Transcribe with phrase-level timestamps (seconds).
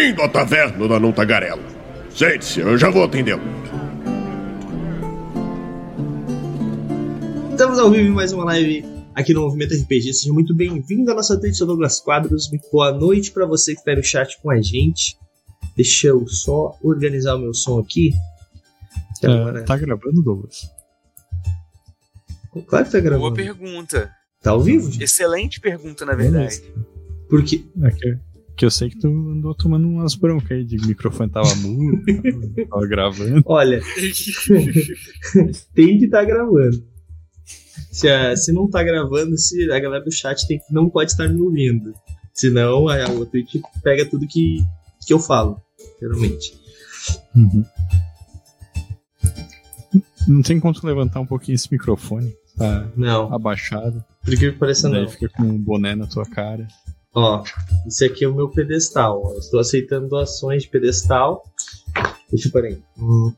[0.00, 1.62] Bem-vindo à taverna da Não Tagarela.
[2.08, 3.42] Sente-se, eu já vou atendê-lo.
[7.50, 8.82] Estamos ao vivo em mais uma live
[9.14, 10.14] aqui no Movimento RPG.
[10.14, 12.48] Seja muito bem-vindo à nossa Twitch, sou Douglas Quadros.
[12.48, 15.18] Muito boa noite para você que está no chat com a gente.
[15.76, 18.14] Deixa eu só organizar o meu som aqui.
[19.20, 19.62] Que agora...
[19.66, 20.62] Tá gravando, Douglas?
[22.66, 23.34] Claro que tá gravando.
[23.34, 24.10] Boa pergunta.
[24.42, 24.90] Tá ao vivo?
[24.98, 26.62] Excelente pergunta, na verdade.
[27.28, 27.66] Porque.
[27.82, 28.29] É
[28.60, 32.02] que, que eu sei que tu andou tomando umas broncas aí de microfone tava mudo,
[32.68, 33.42] tava gravando.
[33.46, 33.80] Olha.
[35.74, 36.84] tem que estar tá gravando.
[37.90, 41.26] Se, a, se não tá gravando, se a galera do chat tem, não pode estar
[41.28, 41.94] me ouvindo.
[42.34, 44.58] Senão a, a Twitch pega tudo que,
[45.06, 45.60] que eu falo,
[45.98, 46.54] geralmente.
[47.34, 47.64] Uhum.
[50.28, 52.32] Não tem como levantar um pouquinho esse microfone?
[52.56, 53.32] Tá não.
[53.32, 54.04] abaixado.
[54.22, 55.08] Por que pareça não.
[55.08, 56.68] fica com um boné na tua cara.
[57.14, 57.42] Ó,
[57.86, 59.22] esse aqui é o meu pedestal.
[59.24, 59.38] Ó.
[59.38, 61.44] Estou aceitando doações de pedestal.
[62.30, 62.82] Deixa eu parar aí.
[62.98, 63.32] Hum.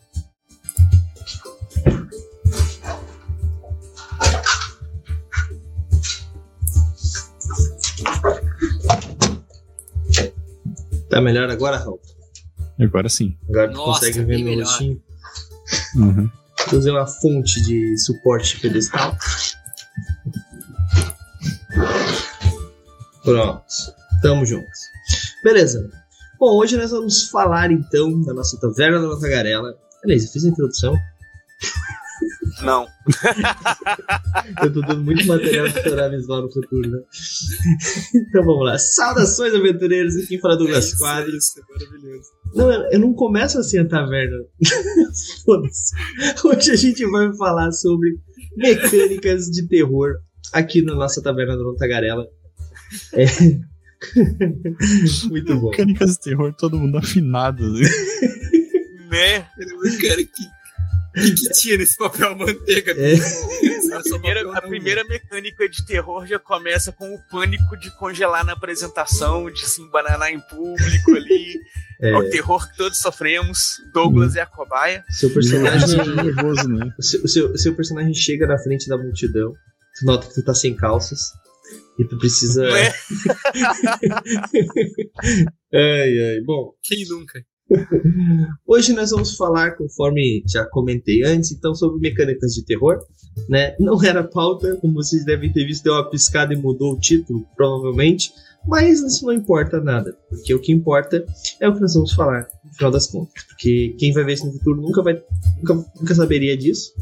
[11.08, 12.00] Tá melhor agora, Raul?
[12.80, 13.36] Agora sim.
[13.48, 15.02] Agora tu Nossa, consegue ver meu rostinho?
[15.96, 16.30] Uhum.
[16.72, 19.16] Usei uma fonte de suporte pedestal.
[23.24, 23.64] Pronto.
[24.22, 24.78] Tamo juntos.
[25.42, 25.88] Beleza.
[26.38, 29.76] Bom, hoje nós vamos falar então da nossa taverna da Tagarela.
[30.04, 30.96] Aliás, eu fiz a introdução.
[32.62, 32.86] Não.
[34.62, 36.98] eu tô dando muito material pra estourar visual no futuro, né?
[38.14, 38.78] então vamos lá.
[38.78, 40.16] Saudações, aventureiros.
[40.16, 41.56] Aqui fala Douglas é Quadros.
[41.56, 42.28] É maravilhoso.
[42.54, 44.36] Não, eu não começo assim a taverna.
[45.44, 45.94] Foda-se.
[46.44, 48.18] Hoje a gente vai falar sobre
[48.56, 50.14] mecânicas de terror
[50.52, 52.26] aqui na nossa taverna do Tagarela.
[53.12, 53.26] É.
[55.28, 55.70] Muito bom.
[55.70, 57.72] Mecânicas de terror, todo mundo afinado.
[57.72, 57.88] Né?
[59.10, 59.40] né?
[60.00, 60.44] Cara, que
[61.14, 62.92] o que, tinha nesse papel manteiga?
[62.92, 63.14] É.
[63.94, 68.52] A, primeira, a primeira mecânica de terror já começa com o pânico de congelar na
[68.52, 71.60] apresentação, de se embananar em público ali.
[72.00, 72.16] É.
[72.16, 73.76] o terror que todos sofremos.
[73.92, 74.38] Douglas hum.
[74.38, 75.04] é a cobaia.
[75.10, 76.92] Seu personagem é nervoso, né?
[76.98, 79.52] O seu, seu, seu, personagem chega na frente da multidão.
[80.00, 81.32] Tu nota que tu tá sem calças.
[81.98, 82.64] E tu precisa.
[82.64, 82.92] É.
[85.74, 86.40] ai, ai.
[86.44, 86.72] Bom.
[86.82, 87.44] Quem nunca?
[88.66, 92.98] Hoje nós vamos falar, conforme já comentei antes, então sobre mecânicas de terror.
[93.48, 93.74] Né?
[93.78, 97.46] Não era pauta, como vocês devem ter visto, deu uma piscada e mudou o título,
[97.56, 98.32] provavelmente.
[98.66, 101.24] Mas isso não importa nada, porque o que importa
[101.60, 103.42] é o que nós vamos falar, no final das contas.
[103.44, 105.20] Porque quem vai ver isso no futuro nunca, vai,
[105.58, 106.92] nunca, nunca saberia disso.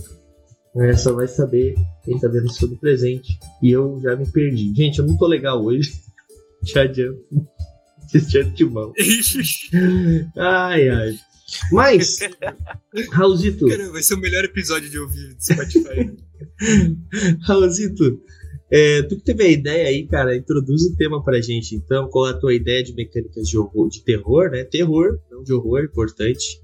[0.75, 0.97] Né?
[0.97, 3.39] Só vai saber quem tá vendo isso no presente.
[3.63, 4.73] E eu já me perdi.
[4.75, 5.93] Gente, eu não tô legal hoje.
[6.63, 7.25] Já adianto
[8.05, 8.93] assistir antemão.
[10.37, 11.15] ai, ai.
[11.73, 12.19] Mas,
[13.13, 13.67] Raulzito.
[13.67, 16.15] Cara, vai ser o melhor episódio de ouvir do Spotify.
[17.41, 18.21] Raulzito,
[18.71, 22.09] é, tu que teve a ideia aí, cara, introduz o tema pra gente, então.
[22.09, 24.63] Qual é a tua ideia de mecânicas de, horror, de terror, né?
[24.63, 26.61] Terror, não de horror, importante.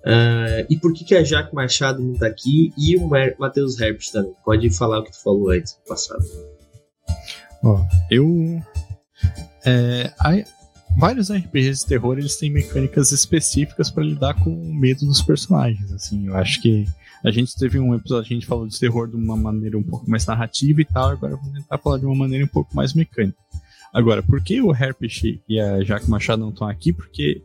[0.00, 4.12] Uh, e por que, que a Jaque Machado não tá aqui e o Matheus Herbst
[4.12, 4.32] também?
[4.44, 6.24] Pode falar o que tu falou antes, no passado.
[7.62, 8.62] Ó, eu.
[9.66, 10.42] É, a,
[10.96, 15.92] vários RPGs de terror eles têm mecânicas específicas para lidar com o medo dos personagens.
[15.92, 16.86] Assim, eu acho que
[17.22, 20.10] a gente teve um episódio a gente falou de terror de uma maneira um pouco
[20.10, 21.10] mais narrativa e tal.
[21.10, 23.38] Agora vamos tentar falar de uma maneira um pouco mais mecânica.
[23.92, 26.92] Agora, por que o Herpich e a Jaque Machado não estão aqui?
[26.92, 27.42] Porque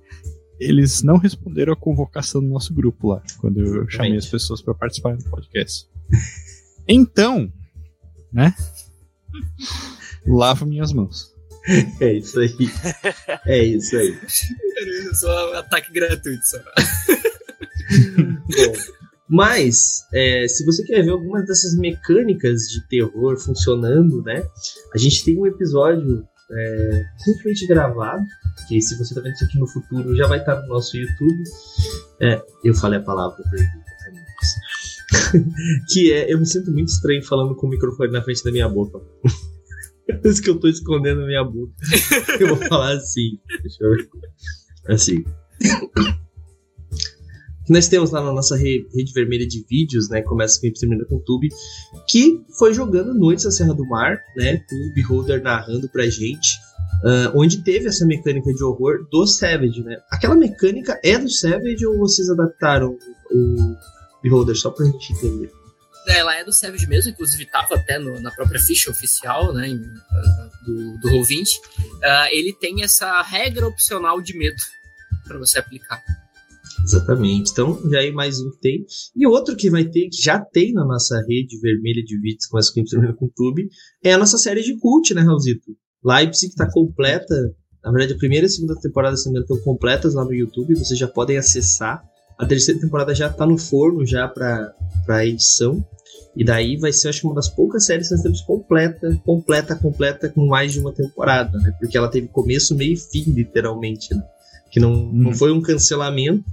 [0.59, 4.73] eles não responderam a convocação do nosso grupo lá, quando eu chamei as pessoas para
[4.73, 5.87] participar do podcast.
[6.87, 7.51] Então,
[8.31, 8.53] né?
[10.25, 11.33] Lavo minhas mãos.
[11.99, 12.55] É isso aí.
[13.45, 14.17] É isso aí.
[15.13, 16.59] Só um ataque gratuito, só.
[18.45, 18.73] Bom,
[19.27, 24.47] mas, é, se você quer ver algumas dessas mecânicas de terror funcionando, né?
[24.93, 28.25] A gente tem um episódio é, recentemente gravado,
[28.67, 31.43] que se você tá vendo isso aqui no futuro, já vai estar no nosso YouTube.
[32.21, 33.37] É, eu falei a palavra
[35.89, 38.69] que é, eu me sinto muito estranho falando com o microfone na frente da minha
[38.69, 38.99] boca.
[40.23, 41.73] Isso que eu tô escondendo a minha boca.
[42.39, 43.39] Eu vou falar assim.
[43.61, 44.09] Deixa eu ver.
[44.87, 45.23] Assim.
[47.67, 50.21] Nós temos lá na nossa rede vermelha de vídeos, né?
[50.21, 51.49] Começa com termina com Tube,
[52.07, 54.57] que foi jogando Noites na Serra do Mar, né?
[54.69, 56.59] Com o Beholder narrando pra gente.
[57.03, 59.97] Uh, onde teve essa mecânica de horror do Savage, né?
[60.11, 62.97] Aquela mecânica é do Savage ou vocês adaptaram
[63.31, 63.75] o
[64.23, 65.51] Beholder só pra gente entender?
[66.07, 69.67] ela é do Savage mesmo, inclusive estava até no, na própria ficha oficial né,
[70.63, 71.47] do, do Roll20.
[71.47, 74.61] Uh, ele tem essa regra opcional de medo.
[75.27, 76.03] para você aplicar.
[76.85, 77.51] Exatamente.
[77.51, 78.85] Então, já é mais um que tem.
[79.15, 82.57] E outro que vai ter, que já tem na nossa rede vermelha de vídeos com
[82.57, 83.67] as clipes com o YouTube,
[84.03, 85.75] é a nossa série de cult, né, Raulzito?
[86.03, 87.35] Leipzig está completa.
[87.83, 90.97] Na verdade, a primeira e a segunda temporada também estão completas lá no YouTube, vocês
[90.97, 92.03] já podem acessar.
[92.37, 95.83] A terceira temporada já está no forno já para edição.
[96.35, 99.75] E daí vai ser, acho que, uma das poucas séries que nós temos completa, completa,
[99.75, 101.73] completa, com mais de uma temporada, né?
[101.79, 104.21] Porque ela teve começo, meio e fim, literalmente, né?
[104.69, 105.13] Que não, uhum.
[105.13, 106.43] não foi um cancelamento,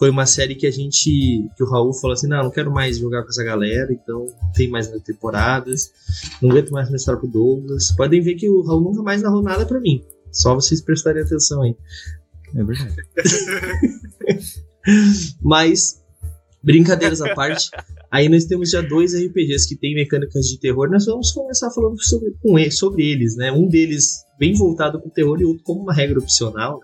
[0.00, 1.46] foi uma série que a gente.
[1.54, 4.52] que o Raul falou assim: não, não quero mais jogar com essa galera, então não
[4.52, 5.92] tem mais temporadas,
[6.40, 7.92] não aguento mais mostrar pro Douglas.
[7.92, 10.02] Podem ver que o Raul nunca mais narrou nada para mim.
[10.32, 11.76] Só vocês prestarem atenção aí.
[12.56, 12.96] É verdade.
[15.42, 16.02] Mas,
[16.62, 17.68] brincadeiras à parte,
[18.10, 20.90] aí nós temos já dois RPGs que têm mecânicas de terror.
[20.90, 23.52] Nós vamos começar falando sobre, com sobre eles, né?
[23.52, 26.80] Um deles bem voltado para o terror e outro como uma regra opcional.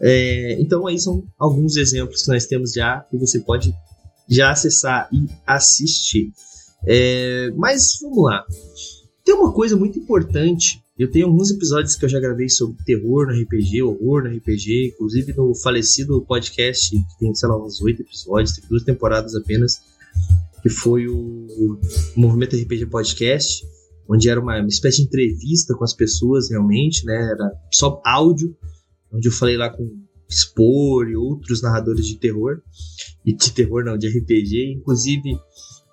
[0.00, 3.74] É, então aí são alguns exemplos que nós temos já que você pode
[4.28, 6.32] já acessar e assistir.
[6.86, 8.44] É, mas vamos lá.
[9.24, 10.82] Tem uma coisa muito importante.
[10.98, 14.92] Eu tenho alguns episódios que eu já gravei sobre terror no RPG, horror no RPG,
[14.94, 19.80] inclusive no falecido podcast, que tem, sei lá, uns oito episódios, tem duas temporadas apenas,
[20.62, 21.78] que foi o
[22.16, 23.64] Movimento RPG Podcast,
[24.08, 27.14] onde era uma, uma espécie de entrevista com as pessoas realmente, né?
[27.14, 28.54] Era só áudio
[29.12, 29.86] onde eu falei lá com
[30.30, 32.62] Spor e outros narradores de terror,
[33.26, 35.34] e de terror não, de RPG, inclusive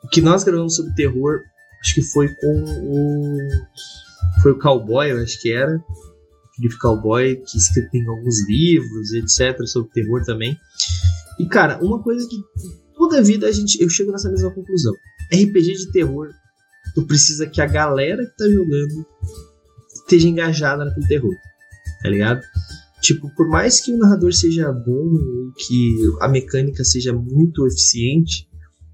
[0.03, 1.41] o que nós gravamos sobre terror,
[1.81, 3.37] acho que foi com o
[4.41, 5.83] foi o Cowboy, eu acho que era,
[6.55, 10.55] Felipe Cowboy, que tem alguns livros, etc, sobre terror também.
[11.39, 12.37] E cara, uma coisa que
[12.95, 14.93] toda vida a gente eu chego nessa mesma conclusão.
[15.33, 16.29] RPG de terror,
[16.93, 19.05] tu precisa que a galera que tá jogando
[19.95, 21.35] esteja engajada naquele terror.
[22.01, 22.41] Tá ligado?
[23.01, 28.47] Tipo, por mais que o narrador seja bom, que a mecânica seja muito eficiente,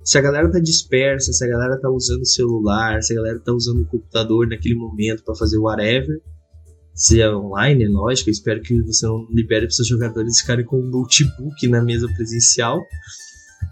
[0.03, 3.39] se a galera tá dispersa, se a galera tá usando o celular, se a galera
[3.39, 6.21] tá usando o computador naquele momento para fazer whatever,
[6.94, 10.65] se é online, é lógico, eu espero que você não libere para seus jogadores ficarem
[10.65, 12.79] com um notebook na mesa presencial.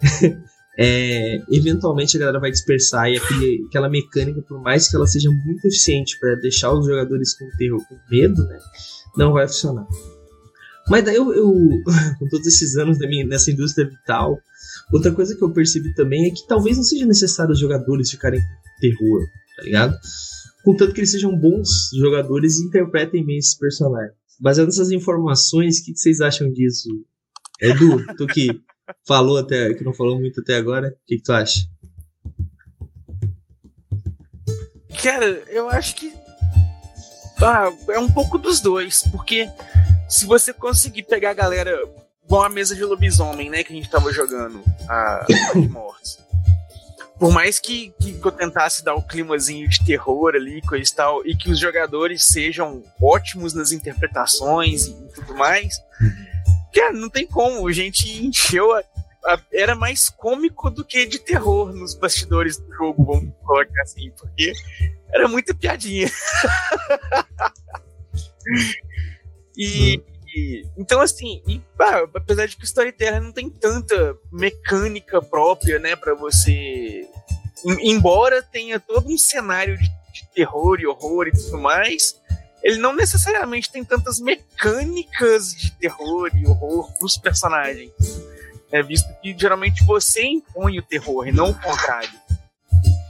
[0.80, 5.30] é, eventualmente a galera vai dispersar e aquele, aquela mecânica, por mais que ela seja
[5.30, 8.58] muito eficiente para deixar os jogadores com terror, com medo, né,
[9.18, 9.86] não vai funcionar.
[10.92, 11.54] Mas daí eu, eu
[12.20, 14.38] com todos esses anos minha, nessa indústria vital,
[14.92, 18.42] outra coisa que eu percebi também é que talvez não seja necessário os jogadores ficarem
[18.42, 19.98] com terror, tá ligado?
[20.66, 24.12] Contanto que eles sejam bons jogadores e interpretem bem esses personagens.
[24.38, 26.90] Baseado nessas informações, o que, que vocês acham disso?
[27.62, 28.50] Edu, tu que
[29.08, 31.62] falou até, que não falou muito até agora, o que, que tu acha?
[35.02, 36.12] Cara, eu acho que
[37.42, 39.48] ah, é um pouco dos dois, porque
[40.12, 41.72] se você conseguir pegar a galera,
[42.26, 45.26] igual a mesa de lobisomem, né, que a gente tava jogando, a,
[45.56, 46.20] de mortos.
[47.18, 51.26] Por mais que, que eu tentasse dar o climazinho de terror ali, coisa e tal,
[51.26, 55.82] e que os jogadores sejam ótimos nas interpretações e tudo mais,
[56.74, 57.66] cara, não tem como.
[57.66, 58.84] A gente encheu a,
[59.28, 64.12] a, era mais cômico do que de terror nos bastidores do jogo, vamos colocar assim,
[64.18, 64.52] porque
[65.14, 66.12] era muita piadinha.
[69.58, 70.02] E,
[70.36, 71.62] e, então, assim, e,
[72.16, 77.08] apesar de que o Storyteller não tem tanta mecânica própria, né, para você.
[77.82, 82.20] Embora tenha todo um cenário de, de terror e horror e tudo mais,
[82.64, 87.92] ele não necessariamente tem tantas mecânicas de terror e horror pros personagens.
[88.72, 92.20] É visto que geralmente você impõe o terror e não o contrário.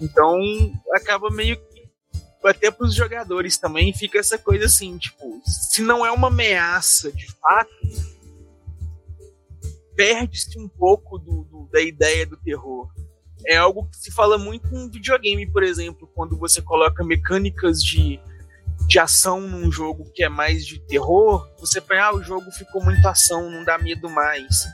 [0.01, 0.39] Então
[0.93, 1.57] acaba meio
[2.47, 7.11] até para os jogadores também fica essa coisa assim, tipo, se não é uma ameaça
[7.11, 7.69] de fato,
[9.95, 12.89] perde-se um pouco do, do, da ideia do terror.
[13.45, 18.19] É algo que se fala muito em videogame, por exemplo, quando você coloca mecânicas de,
[18.87, 22.83] de ação num jogo que é mais de terror, você pensa, ah, o jogo ficou
[22.83, 24.67] muito ação, não dá medo mais.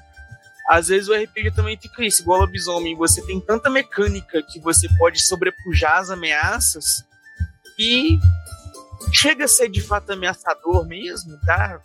[0.70, 4.90] Às vezes o RPG também fica isso, igual lobisomem, você tem tanta mecânica que você
[4.98, 7.06] pode sobrepujar as ameaças
[7.80, 8.18] e
[9.12, 11.80] chega a ser de fato ameaçador mesmo, tá?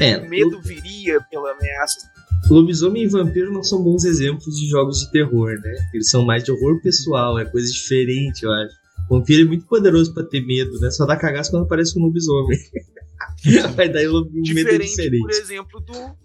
[0.00, 0.62] É, o medo o...
[0.62, 2.10] viria pela ameaça.
[2.50, 5.74] Lobisomem e vampiro não são bons exemplos de jogos de terror, né?
[5.94, 8.74] Eles são mais de horror pessoal, é coisa diferente, eu acho.
[9.08, 10.90] O vampiro é muito poderoso para ter medo, né?
[10.90, 12.58] Só dá cagaço quando aparece um lobisomem.
[13.76, 15.20] Vai dar um medo é diferente.
[15.20, 16.16] Por exemplo, do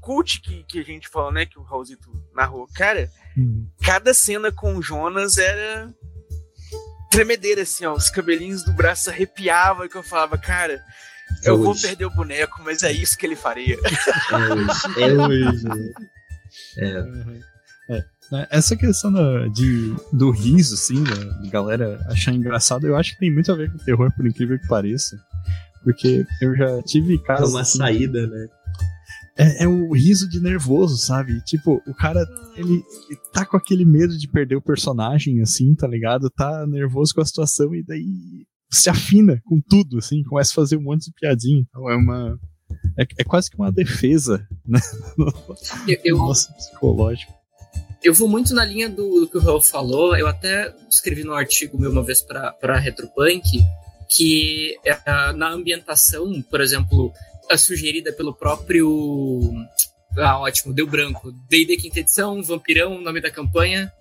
[0.00, 1.46] cult que, que a gente falou, né?
[1.46, 2.66] Que o Raulzito narrou.
[2.74, 3.66] Cara, hum.
[3.82, 5.92] cada cena com o Jonas era
[7.14, 7.94] tremedeira, assim, ó.
[7.94, 10.82] Os cabelinhos do braço arrepiavam que eu falava, cara,
[11.44, 11.64] É eu hoje.
[11.64, 13.76] vou perder o boneco, mas é isso que ele faria.
[14.98, 15.36] É hoje.
[15.38, 15.64] É hoje.
[15.64, 15.92] Né?
[16.78, 17.00] É.
[17.00, 17.40] Uhum.
[17.90, 18.04] é.
[18.32, 23.20] Né, essa questão da, de, do riso, assim, da galera achar engraçado, eu acho que
[23.20, 25.16] tem muito a ver com terror, por incrível que pareça.
[25.82, 27.50] Porque eu já tive casos.
[27.50, 28.46] É uma assim, saída, né?
[29.36, 31.42] É, é o riso de nervoso, sabe?
[31.44, 32.24] Tipo, o cara,
[32.56, 32.74] ele,
[33.08, 36.30] ele tá com aquele medo de perder o personagem, assim, tá ligado?
[36.30, 40.76] Tá nervoso com a situação e daí se afina com tudo, assim, começa a fazer
[40.76, 41.64] um monte de piadinha.
[41.68, 42.38] Então é uma.
[42.98, 44.80] É, é quase que uma defesa, né?
[45.88, 47.32] Eu, eu, nosso psicológico.
[48.02, 50.16] Eu vou muito na linha do, do que o Raul falou.
[50.16, 53.42] Eu até escrevi num artigo meu uma vez para Retropunk
[54.10, 57.12] que uh, na ambientação, por exemplo,
[57.56, 59.52] sugerida pelo próprio.
[60.18, 61.32] Ah, ótimo, deu branco.
[61.48, 63.92] D&D quinta edição, Vampirão, nome da campanha.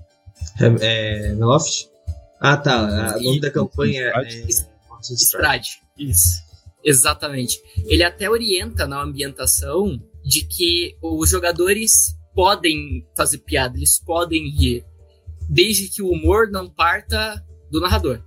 [0.60, 1.88] É, é Loft?
[2.40, 3.16] Ah, tá.
[3.18, 4.48] O nome da campanha é.
[5.02, 5.82] Strade.
[5.98, 6.42] Isso.
[6.84, 7.62] Exatamente.
[7.86, 14.86] Ele até orienta na ambientação de que os jogadores podem fazer piada, eles podem rir,
[15.50, 18.22] desde que o humor não parta do narrador.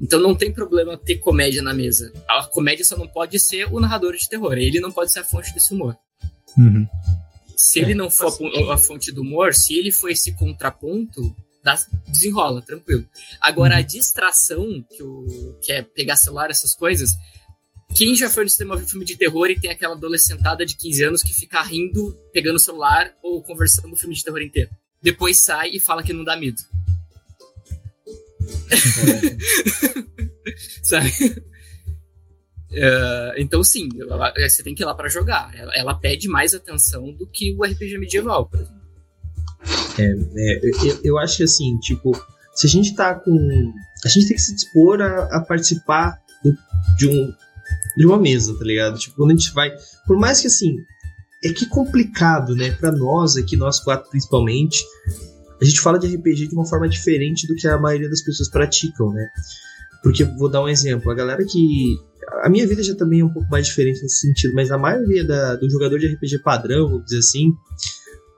[0.00, 2.12] Então não tem problema ter comédia na mesa.
[2.28, 4.54] A comédia só não pode ser o narrador de terror.
[4.54, 5.96] Ele não pode ser a fonte desse humor.
[6.56, 6.86] Uhum.
[7.56, 11.78] Se ele não for a, a, fonte do humor, se ele for esse contraponto, dá,
[12.08, 13.06] desenrola, tranquilo.
[13.40, 13.86] Agora, a uhum.
[13.86, 17.12] distração, que, o, que é pegar celular, essas coisas,
[17.94, 21.04] quem já foi no cinema ver filme de terror e tem aquela adolescentada de 15
[21.04, 24.70] anos que fica rindo, pegando o celular ou conversando o filme de terror inteiro?
[25.00, 26.62] Depois sai e fala que não dá medo.
[28.70, 30.02] É.
[30.82, 31.10] Sabe?
[32.72, 35.54] Uh, então, sim, ela, você tem que ir lá para jogar.
[35.54, 38.82] Ela, ela, pede mais atenção do que o RPG medieval, por exemplo.
[39.98, 42.12] É, é, eu, eu, acho que assim, tipo,
[42.54, 43.72] se a gente tá com.
[44.04, 46.56] A gente tem que se dispor a, a participar do,
[46.96, 47.32] de, um,
[47.96, 48.98] de uma mesa, tá ligado?
[48.98, 49.70] Tipo, quando a gente vai.
[50.06, 50.74] Por mais que assim.
[51.44, 52.70] É que complicado, né?
[52.70, 54.84] Pra nós aqui, nós quatro principalmente,
[55.62, 58.50] a gente fala de RPG de uma forma diferente do que a maioria das pessoas
[58.50, 59.28] praticam, né?
[60.02, 61.96] Porque, vou dar um exemplo, a galera que.
[62.42, 65.24] A minha vida já também é um pouco mais diferente nesse sentido, mas a maioria
[65.24, 67.52] da, do jogador de RPG padrão, vamos dizer assim,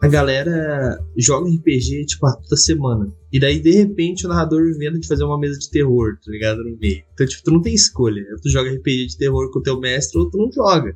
[0.02, 3.10] a galera joga RPG, tipo, toda semana.
[3.32, 6.58] E daí, de repente, o narrador inventa de fazer uma mesa de terror, tá ligado?
[6.58, 7.02] No meio.
[7.14, 8.22] Então, tipo, tu não tem escolha.
[8.42, 10.94] Tu joga RPG de terror com o teu mestre ou tu não joga.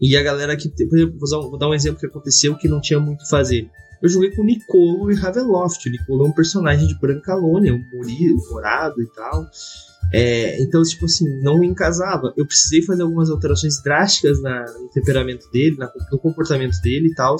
[0.00, 3.00] E a galera que, por exemplo, vou dar um exemplo que aconteceu que não tinha
[3.00, 3.68] muito o fazer.
[4.02, 5.86] Eu joguei com Nicolo e Ravenloft.
[5.86, 9.46] O Nicolo é um personagem de Brancalônia, um morado e tal.
[10.12, 12.32] É, então, tipo assim, não me encasava.
[12.36, 17.14] Eu precisei fazer algumas alterações drásticas na, no temperamento dele, na, no comportamento dele e
[17.14, 17.36] tal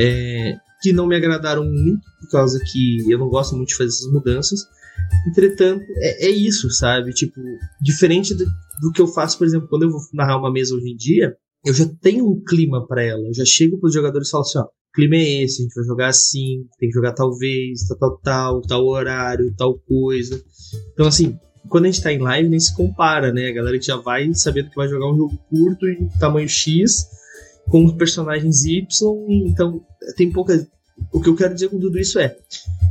[0.00, 3.90] é, que não me agradaram muito, por causa que eu não gosto muito de fazer
[3.90, 4.60] essas mudanças.
[5.28, 7.12] Entretanto, é, é isso, sabe?
[7.12, 7.40] Tipo,
[7.80, 8.44] diferente do,
[8.80, 11.36] do, que eu faço, por exemplo, quando eu vou narrar uma mesa hoje em dia,
[11.64, 13.20] eu já tenho um clima para ela.
[13.26, 15.84] Eu já chego pros jogadores e falo assim: ó, clima é esse, a gente vai
[15.84, 20.42] jogar assim, tem que jogar talvez, tal, tal, tal, tal horário, tal coisa.
[20.92, 23.48] Então, assim, quando a gente tá em live, nem se compara, né?
[23.48, 27.06] A galera que já vai sabendo que vai jogar um jogo curto e tamanho X
[27.68, 28.86] com personagens Y,
[29.46, 29.80] então
[30.16, 30.66] tem pouca.
[31.12, 32.36] O que eu quero dizer com tudo isso é.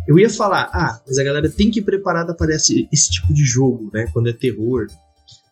[0.07, 3.33] Eu ia falar, ah, mas a galera tem que ir preparada para esse, esse tipo
[3.33, 4.09] de jogo, né?
[4.13, 4.87] Quando é terror.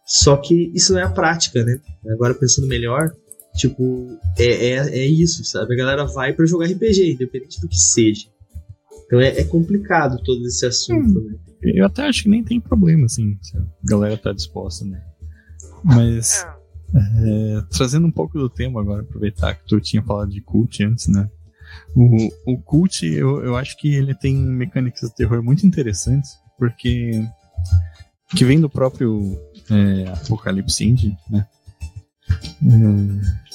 [0.06, 1.80] Só que isso não é a prática, né?
[2.10, 3.14] Agora pensando melhor,
[3.58, 5.74] tipo, é, é, é isso, sabe?
[5.74, 8.28] A galera vai para jogar RPG, independente do que seja.
[9.06, 11.38] Então é, é complicado todo esse assunto, hum, né?
[11.64, 15.02] Eu até acho que nem tem problema, assim, se a galera tá disposta, né?
[15.84, 16.44] Mas.
[16.44, 16.58] É.
[16.96, 21.08] É, trazendo um pouco do tema agora, aproveitar que tu tinha falado de cult antes,
[21.08, 21.30] né?
[21.94, 27.12] O, o cult, eu, eu acho que ele tem mecânicas de terror muito interessantes, porque
[28.36, 29.38] que vem do próprio
[29.70, 31.46] é, Apocalipse Indie, né?
[32.30, 33.47] É,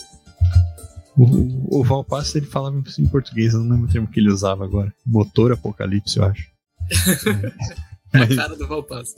[1.16, 4.64] o, o Valpasso ele falava em português, eu não lembro o termo que ele usava
[4.64, 4.92] agora.
[5.04, 6.50] Motor Apocalipse, eu acho.
[8.12, 8.32] é, Mas...
[8.32, 9.14] a cara do Valpasso.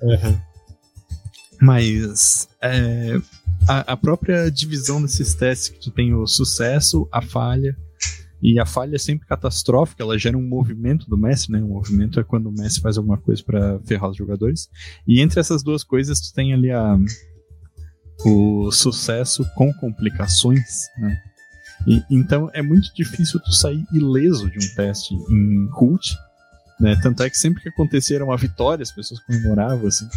[0.00, 0.40] Uhum.
[1.60, 3.20] Mas é,
[3.68, 7.76] a, a, própria divisão desses testes que tu tem o sucesso, a falha,
[8.42, 11.62] e a falha é sempre catastrófica, ela gera um movimento do mestre, né?
[11.62, 14.68] Um movimento é quando o mestre faz alguma coisa para ferrar os jogadores.
[15.06, 16.98] E entre essas duas coisas, tu tem ali a,
[18.24, 21.20] o sucesso com complicações, né?
[21.86, 26.16] E, então é muito difícil tu sair ileso de um teste em cult,
[26.78, 26.98] né?
[27.02, 30.08] Tanto é que sempre que acontecia uma vitória, as pessoas comemoravam, assim.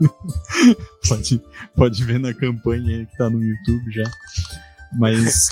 [1.08, 1.42] pode,
[1.74, 4.04] pode ver na campanha aí que tá no YouTube já.
[4.92, 5.48] Mas.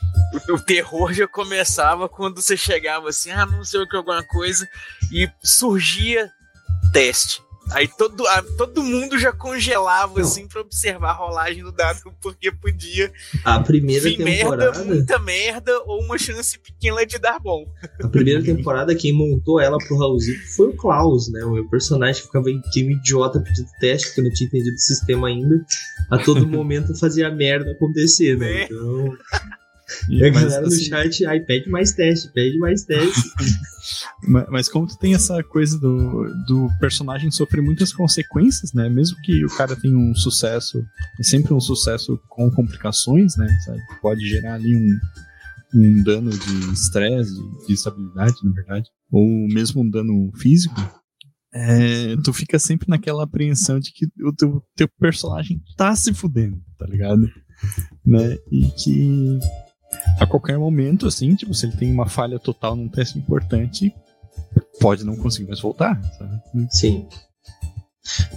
[0.50, 4.68] o terror já começava quando você chegava assim, ah, não sei o que, alguma coisa,
[5.12, 6.30] e surgia
[6.92, 7.42] teste.
[7.70, 10.20] Aí todo, a, todo mundo já congelava, Não.
[10.20, 13.12] assim, pra observar a rolagem do dado, porque podia.
[13.44, 14.72] A primeira temporada.
[14.72, 17.66] Merda, muita merda ou uma chance pequena de dar bom.
[18.02, 21.44] A primeira temporada, quem montou ela pro Raulzito foi o Klaus, né?
[21.44, 24.80] O meu personagem ficava em time idiota pedindo teste, porque eu não tinha entendido o
[24.80, 25.64] sistema ainda.
[26.10, 28.62] A todo momento fazia merda acontecer, né?
[28.62, 28.64] É.
[28.64, 29.16] Então.
[30.08, 33.20] E a galera assim, no chat, ai, pede mais teste, pede mais teste.
[34.22, 38.88] mas, mas, como tu tem essa coisa do, do personagem sofrer muitas consequências, né?
[38.88, 40.82] Mesmo que o cara tenha um sucesso,
[41.18, 43.46] é sempre um sucesso com complicações, né?
[43.64, 43.80] Sabe?
[44.00, 44.98] Pode gerar ali um,
[45.74, 48.88] um dano de estresse, de, de estabilidade, na verdade.
[49.10, 50.80] Ou mesmo um dano físico.
[51.52, 56.60] É, tu fica sempre naquela apreensão de que o teu, teu personagem tá se fudendo,
[56.76, 57.30] tá ligado?
[58.04, 58.36] Né?
[58.50, 59.38] E que
[60.18, 63.94] a qualquer momento, assim, tipo, se ele tem uma falha total num teste importante,
[64.80, 66.40] pode não conseguir mais voltar, sabe?
[66.70, 67.06] Sim.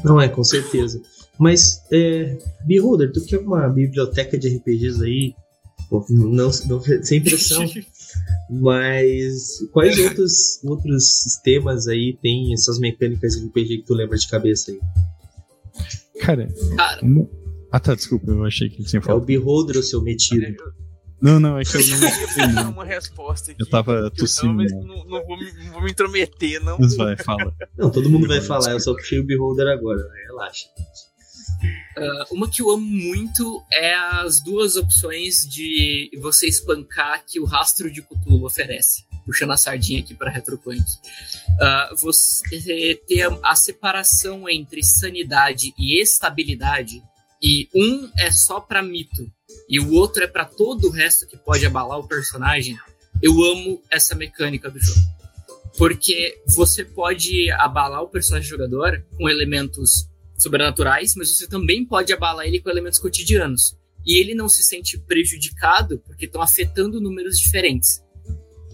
[0.04, 1.02] Não é, com certeza.
[1.38, 5.36] Mas, é, Beholder, tu quer uma biblioteca de RPGs aí?
[6.10, 7.66] Não, não sem pressão.
[8.50, 14.28] mas quais outros, outros sistemas aí tem essas mecânicas de RPG que tu lembra de
[14.28, 14.80] cabeça aí?
[16.20, 17.02] Cara, Cara.
[17.72, 19.20] ah tá, desculpa, eu achei que ele tinha falado.
[19.20, 20.56] É o Beholder, o seu metido.
[21.22, 22.62] Não, não, é que eu não.
[22.62, 23.62] Eu uma resposta aqui.
[23.62, 24.62] Eu tava tossindo.
[24.62, 26.78] Então, não, não, vou me, não, vou me, intrometer, não.
[26.80, 27.54] Mas vai, fala.
[27.78, 30.24] Não, todo mundo vai falar, eu só puxei o Beholder agora, né?
[30.28, 30.68] relaxa.
[31.98, 37.46] Uh, uma que eu amo muito é as duas opções de você espancar que o
[37.46, 39.06] rastro de Cthulhu oferece.
[39.26, 40.80] Puxando a sardinha aqui para Retropunk.
[40.80, 47.02] Uh, você ter a separação entre sanidade e estabilidade,
[47.42, 49.32] e um é só para mito,
[49.70, 52.78] e o outro é para todo o resto que pode abalar o personagem,
[53.22, 55.00] eu amo essa mecânica do jogo.
[55.78, 60.08] Porque você pode abalar o personagem jogador com elementos
[60.38, 63.76] sobrenaturais, mas você também pode abalar ele com elementos cotidianos.
[64.06, 68.02] E ele não se sente prejudicado porque estão afetando números diferentes.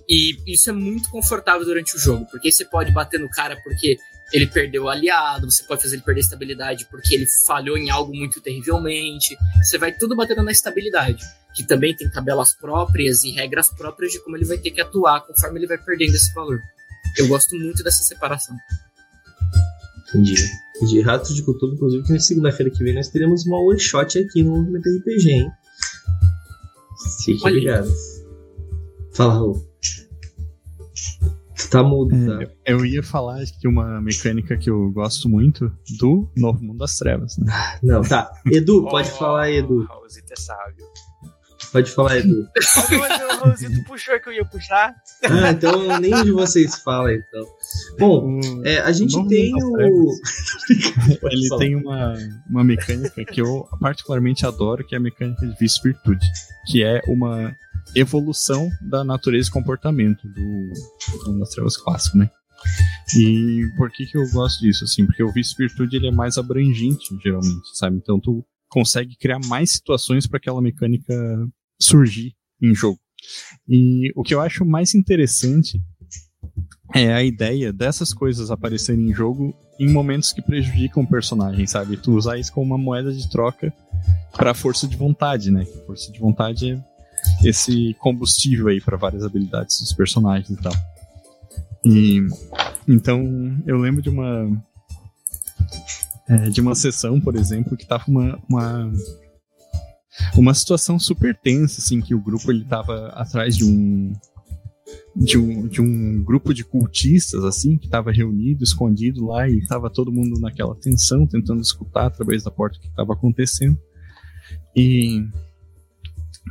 [0.07, 3.97] E isso é muito confortável durante o jogo, porque você pode bater no cara porque
[4.33, 8.15] ele perdeu o aliado, você pode fazer ele perder estabilidade porque ele falhou em algo
[8.15, 9.37] muito terrivelmente.
[9.63, 11.23] Você vai tudo batendo na estabilidade,
[11.55, 15.21] que também tem tabelas próprias e regras próprias de como ele vai ter que atuar
[15.21, 16.59] conforme ele vai perdendo esse valor.
[17.15, 18.57] Eu gosto muito dessa separação.
[20.09, 20.35] Entendi.
[20.89, 24.17] De Ratos de Cultura, inclusive, que na segunda-feira que vem nós teremos uma one shot
[24.17, 25.51] aqui no Movimento RPG, hein?
[27.23, 27.91] Fique ligado.
[29.13, 29.72] Fala, Raul.
[31.69, 32.51] Tá mudo, é, tá?
[32.65, 37.37] Eu ia falar que uma mecânica que eu gosto muito do Novo Mundo das Trevas,
[37.37, 37.53] né?
[37.81, 38.31] Não, tá.
[38.45, 39.85] Edu, pode oh, falar, Edu.
[39.85, 40.85] Raulzito é sábio.
[41.71, 42.47] Pode falar, Edu.
[42.99, 44.95] Mas o Raulzito puxou que eu ia puxar.
[45.23, 47.47] Ah, então nem de vocês fala, então.
[47.99, 50.11] Bom, é, a gente tem o.
[51.31, 51.59] Ele falar.
[51.59, 52.13] tem uma,
[52.49, 56.25] uma mecânica que eu particularmente adoro, que é a mecânica de vice-virtude.
[56.67, 57.55] Que é uma
[57.95, 62.29] evolução da natureza e comportamento do, do das trevas clássico, né?
[63.17, 65.05] E por que que eu gosto disso, assim?
[65.05, 67.97] Porque o vice-virtude ele é mais abrangente, geralmente, sabe?
[67.97, 71.13] Então tu consegue criar mais situações para aquela mecânica
[71.79, 72.99] surgir em jogo.
[73.67, 75.81] E o que eu acho mais interessante
[76.93, 81.97] é a ideia dessas coisas aparecerem em jogo em momentos que prejudicam o personagem, sabe?
[81.97, 83.73] Tu usar isso como uma moeda de troca
[84.33, 85.65] para força de vontade, né?
[85.85, 86.92] Força de vontade é
[87.43, 90.73] esse combustível aí para várias habilidades dos personagens e tal.
[91.85, 92.21] E
[92.87, 93.21] então
[93.65, 94.63] eu lembro de uma
[96.27, 98.91] é, de uma sessão, por exemplo, que tava uma, uma
[100.35, 104.13] uma situação super tensa, assim, que o grupo ele tava atrás de um
[105.15, 109.89] de um, de um grupo de cultistas, assim, que estava reunido, escondido lá, e estava
[109.89, 113.77] todo mundo naquela tensão, tentando escutar através da porta o que estava acontecendo.
[114.75, 115.23] E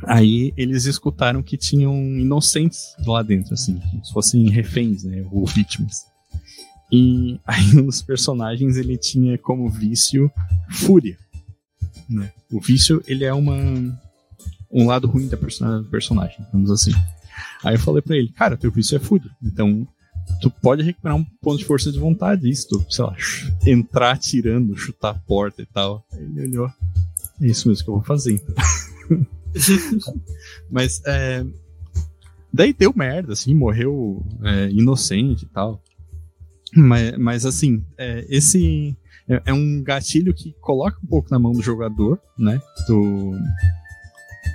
[0.05, 5.45] Aí eles escutaram que tinham inocentes lá dentro, assim, como se fossem reféns, né, ou
[5.45, 6.05] vítimas.
[6.91, 10.31] E aí um dos personagens ele tinha como vício
[10.69, 11.17] fúria.
[12.09, 12.31] Né?
[12.51, 13.55] O vício ele é uma
[14.71, 16.91] um lado ruim da person personagem, digamos assim.
[17.63, 19.87] Aí eu falei para ele, cara, teu vício é fúria, então
[20.41, 23.15] tu pode recuperar um ponto de força de vontade, isso, tu, sei lá,
[23.65, 26.05] entrar atirando, chutar a porta e tal.
[26.11, 26.67] Aí ele olhou,
[27.41, 28.33] é isso mesmo que eu vou fazer.
[28.33, 29.25] Então.
[30.69, 31.45] Mas é,
[32.51, 35.81] daí deu merda, assim, morreu é, inocente e tal.
[36.75, 38.97] Mas, mas assim, é, esse
[39.29, 42.59] é, é, um gatilho que coloca um pouco na mão do jogador, né?
[42.87, 43.31] Do,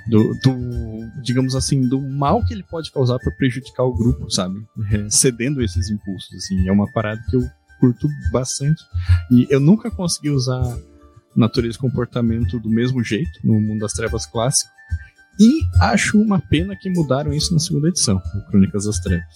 [0.09, 4.61] do, do digamos assim, do mal que ele pode causar para prejudicar o grupo, sabe?
[4.91, 6.67] É, cedendo esses impulsos, assim.
[6.67, 8.83] É uma parada que eu curto bastante.
[9.31, 10.77] E eu nunca consegui usar
[11.35, 14.71] natureza e comportamento do mesmo jeito no Mundo das Trevas clássico.
[15.39, 19.35] E acho uma pena que mudaram isso na segunda edição, no Crônicas das Trevas.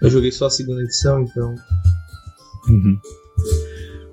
[0.00, 1.54] Eu joguei só a segunda edição, então.
[2.68, 2.98] Uhum.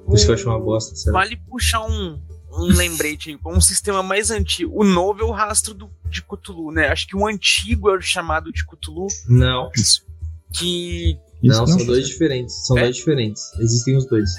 [0.06, 1.14] Por isso que eu acho uma bosta, sério.
[1.14, 2.20] Vale puxar um,
[2.52, 4.72] um lembrete aí, um sistema mais antigo.
[4.80, 6.90] O novo é o rastro do, de Cthulhu, né?
[6.90, 9.08] Acho que o antigo é o chamado de Cthulhu.
[9.28, 9.72] Não.
[9.76, 10.06] Isso.
[10.54, 11.18] Que.
[11.42, 12.68] Não, não, são dois diferentes.
[12.68, 12.84] São é?
[12.84, 13.42] dois diferentes.
[13.60, 14.30] Existem os dois.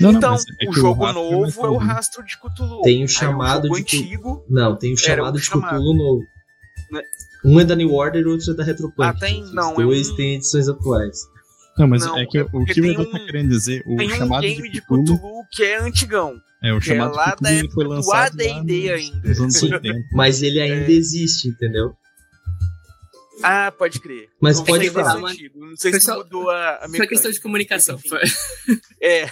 [0.00, 2.82] Não, então, é o jogo o novo é, o rastro de Cthulhu.
[2.82, 4.44] Tem o chamado Aí, o de antigo.
[4.48, 5.76] Não, tem o chamado de chamado.
[5.76, 6.22] Cthulhu novo.
[6.90, 7.02] Né?
[7.44, 9.02] Um é da New Order e o outro é da Retropunk.
[9.02, 10.16] Ah, tem, não, Os dois é um...
[10.16, 11.18] têm edições atuais.
[11.78, 13.96] Não, mas não, é que é o que o Edu um, tá querendo dizer, o
[13.96, 16.34] tem chamado um game de Cthulhu, de Cthulhu que é antigão.
[16.60, 19.28] É, o chamado é lá de Cthulhu da foi lançado do AD&D ainda.
[19.28, 20.08] Nos anos 80.
[20.12, 20.90] Mas ele ainda é.
[20.90, 21.94] existe, entendeu?
[23.42, 24.28] Ah, pode crer.
[24.40, 25.20] Mas não pode sei falar.
[25.54, 27.98] Não sei se mudou a, a Foi questão de comunicação.
[29.00, 29.26] É.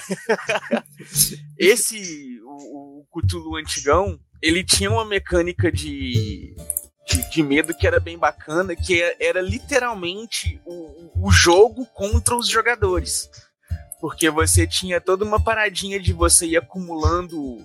[1.58, 6.54] Esse, o, o Cthulhu antigão, ele tinha uma mecânica de,
[7.08, 12.36] de, de, medo que era bem bacana, que era, era literalmente o, o jogo contra
[12.36, 13.28] os jogadores.
[14.00, 17.58] Porque você tinha toda uma paradinha de você ir acumulando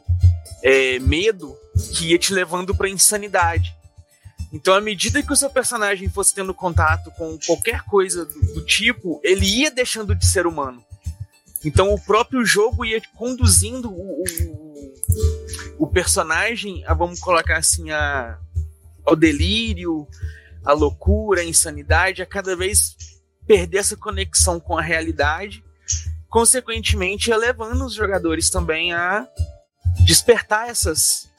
[0.64, 1.56] é, medo
[1.94, 3.76] que ia te levando pra insanidade.
[4.52, 8.66] Então, à medida que o seu personagem fosse tendo contato com qualquer coisa do, do,
[8.66, 10.84] tipo, ele ia deixando de ser humano.
[11.64, 14.94] Então, o próprio jogo ia conduzindo o, o,
[15.80, 18.38] o personagem a, vamos colocar assim, a,
[19.06, 20.06] ao delírio,
[20.66, 22.96] a loucura, a insanidade, a cada vez
[23.48, 25.64] perder essa conexão com a realidade,
[26.30, 29.28] consequentemente, levando os jogadores também a
[30.06, 31.31] despertar essas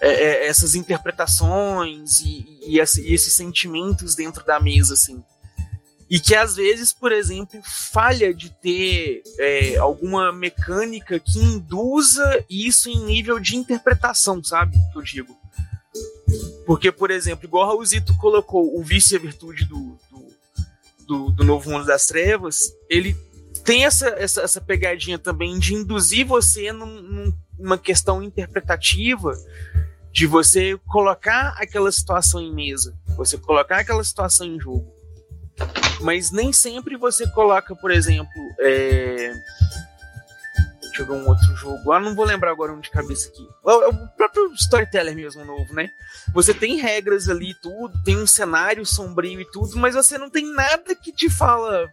[0.00, 2.80] é, é, essas interpretações e, e, e,
[3.14, 5.22] esses sentimentos dentro da mesa, assim.
[6.08, 7.60] E que às vezes, por exemplo,
[7.92, 14.76] falha de ter é, alguma mecânica que induza isso em nível de interpretação, sabe?
[14.90, 15.36] Que eu digo.
[16.66, 20.26] Porque, por exemplo, igual o Raulzito colocou o vício e a virtude do, do,
[21.06, 23.14] do, do Novo Mundo das Trevas, ele
[23.64, 29.36] tem essa, essa, essa pegadinha também de induzir você num, numa questão interpretativa
[30.12, 34.92] de você colocar aquela situação em mesa, você colocar aquela situação em jogo.
[36.00, 39.32] Mas nem sempre você coloca, por exemplo, é...
[40.80, 41.92] deixa eu ver um outro jogo.
[41.92, 43.46] Ah, não vou lembrar agora um de cabeça aqui.
[43.62, 45.90] O próprio Storyteller mesmo novo, né?
[46.32, 50.50] Você tem regras ali tudo, tem um cenário sombrio e tudo, mas você não tem
[50.52, 51.86] nada que te fala,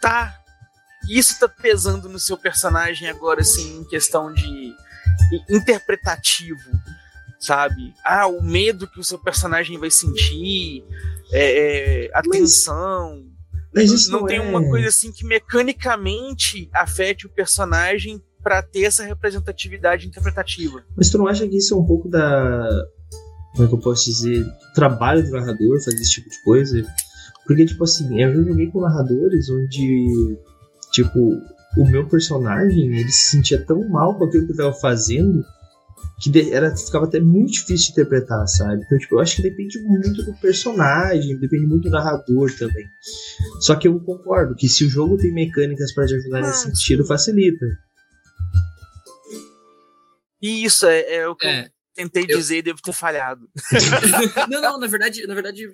[0.00, 0.38] tá?
[1.08, 4.72] Isso tá pesando no seu personagem agora, assim, em questão de
[5.50, 6.70] interpretativo
[7.42, 7.92] sabe?
[8.04, 10.84] Ah, o medo que o seu personagem vai sentir,
[11.32, 12.38] é, é, a Mas...
[12.38, 13.26] tensão.
[13.74, 14.40] Mas isso não, não tem é...
[14.40, 20.84] uma coisa assim que mecanicamente afete o personagem para ter essa representatividade interpretativa.
[20.96, 22.68] Mas tu não acha que isso é um pouco da.
[23.52, 24.46] Como é que eu posso dizer?
[24.74, 26.86] trabalho do narrador fazer esse tipo de coisa?
[27.46, 30.38] Porque, tipo assim, eu já joguei com narradores onde,
[30.92, 31.18] tipo,
[31.76, 35.44] o meu personagem ele se sentia tão mal com aquilo que eu tava fazendo
[36.20, 38.82] que era, ficava até muito difícil de interpretar, sabe?
[38.84, 42.86] Então, tipo, eu acho que depende muito do personagem, depende muito do narrador também.
[43.60, 47.04] Só que eu concordo que se o jogo tem mecânicas para te ajudar nesse sentido,
[47.04, 47.66] facilita.
[50.40, 51.66] E isso é, é o que é.
[51.66, 52.38] eu tentei eu...
[52.38, 53.48] dizer e devo ter falhado.
[54.48, 55.70] não, não, na verdade, na verdade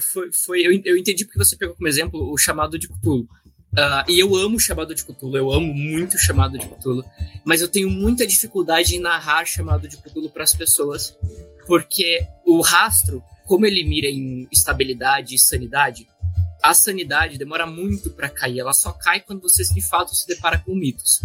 [0.00, 3.28] foi, foi eu, eu entendi porque você pegou como exemplo o chamado de Cthulhu.
[3.78, 7.04] Uh, e eu amo chamado de Cthulhu, eu amo muito chamado de Cthulhu,
[7.44, 11.16] mas eu tenho muita dificuldade em narrar chamado de Cthulhu para as pessoas,
[11.64, 16.08] porque o rastro, como ele mira em estabilidade e sanidade,
[16.60, 20.58] a sanidade demora muito para cair, ela só cai quando você de fato se depara
[20.58, 21.22] com mitos.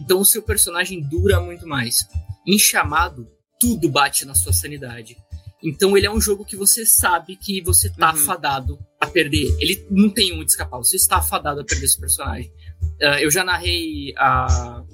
[0.00, 2.06] Então o seu personagem dura muito mais.
[2.46, 5.16] Em chamado, tudo bate na sua sanidade.
[5.62, 8.18] Então ele é um jogo que você sabe que você tá uhum.
[8.18, 9.56] fadado a perder.
[9.58, 12.52] Ele não tem onde escapar, você está fadado a perder esse personagem.
[13.00, 14.84] Uh, eu já narrei a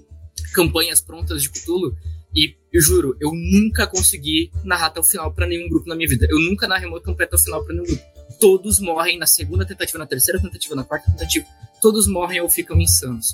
[0.54, 1.96] campanhas prontas de Cthulhu
[2.34, 6.08] e eu juro, eu nunca consegui narrar até o final para nenhum grupo na minha
[6.08, 6.26] vida.
[6.30, 8.02] Eu nunca narrei uma campanha até o final para nenhum grupo.
[8.40, 11.46] Todos morrem na segunda tentativa, na terceira tentativa, na quarta tentativa.
[11.80, 13.32] Todos morrem ou ficam insanos.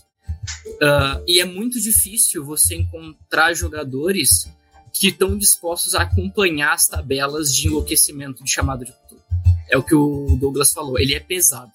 [0.67, 4.49] Uh, e é muito difícil você encontrar jogadores
[4.98, 9.22] que estão dispostos a acompanhar as tabelas de enlouquecimento de chamado de Cthulhu.
[9.70, 11.70] É o que o Douglas falou, ele é pesado.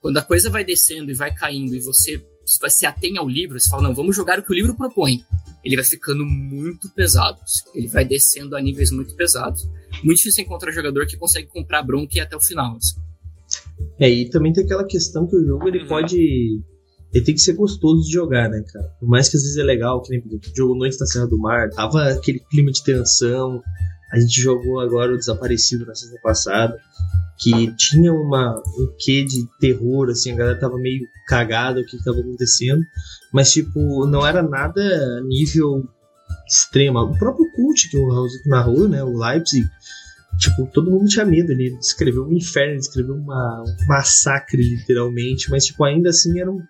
[0.00, 3.68] Quando a coisa vai descendo e vai caindo e você se atém ao livro, você
[3.68, 5.24] fala, não, vamos jogar o que o livro propõe.
[5.64, 7.40] Ele vai ficando muito pesado.
[7.74, 9.68] Ele vai descendo a níveis muito pesados.
[10.04, 12.76] Muito difícil encontrar jogador que consegue comprar bronca e ir até o final.
[12.76, 13.00] Assim.
[13.98, 15.88] É, e também tem aquela questão que o jogo ele uhum.
[15.88, 16.62] pode
[17.16, 18.88] ele tem que ser gostoso de jogar, né, cara?
[19.00, 21.38] Por mais que às vezes é legal, que nem o jogo Noite da Serra do
[21.38, 23.62] Mar, tava aquele clima de tensão.
[24.12, 26.78] A gente jogou agora o Desaparecido na semana passada,
[27.38, 31.96] que tinha uma, um quê de terror, assim, a galera tava meio cagada o que,
[31.96, 32.82] que tava acontecendo,
[33.32, 35.88] mas, tipo, não era nada nível
[36.46, 36.98] extremo.
[36.98, 39.66] O próprio Cult que o Raulzito narrou, né, o Leipzig,
[40.38, 45.50] tipo, todo mundo tinha medo, ele descreveu um inferno, ele descreveu uma, um massacre, literalmente,
[45.50, 46.60] mas, tipo, ainda assim era um,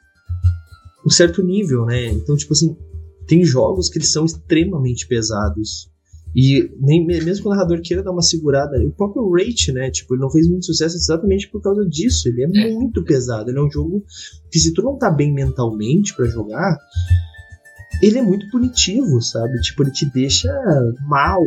[1.06, 2.76] um certo nível, né, então, tipo assim,
[3.26, 5.90] tem jogos que eles são extremamente pesados,
[6.38, 9.90] e nem, mesmo que o narrador queira dar uma segurada, o próprio Rate, né?
[9.90, 12.28] Tipo, ele não fez muito sucesso exatamente por causa disso.
[12.28, 12.74] Ele é, é.
[12.74, 13.50] muito pesado.
[13.50, 14.04] Ele é um jogo
[14.50, 16.76] que, se tu não tá bem mentalmente para jogar,
[18.02, 19.58] ele é muito punitivo, sabe?
[19.62, 20.52] Tipo, ele te deixa
[21.08, 21.42] mal,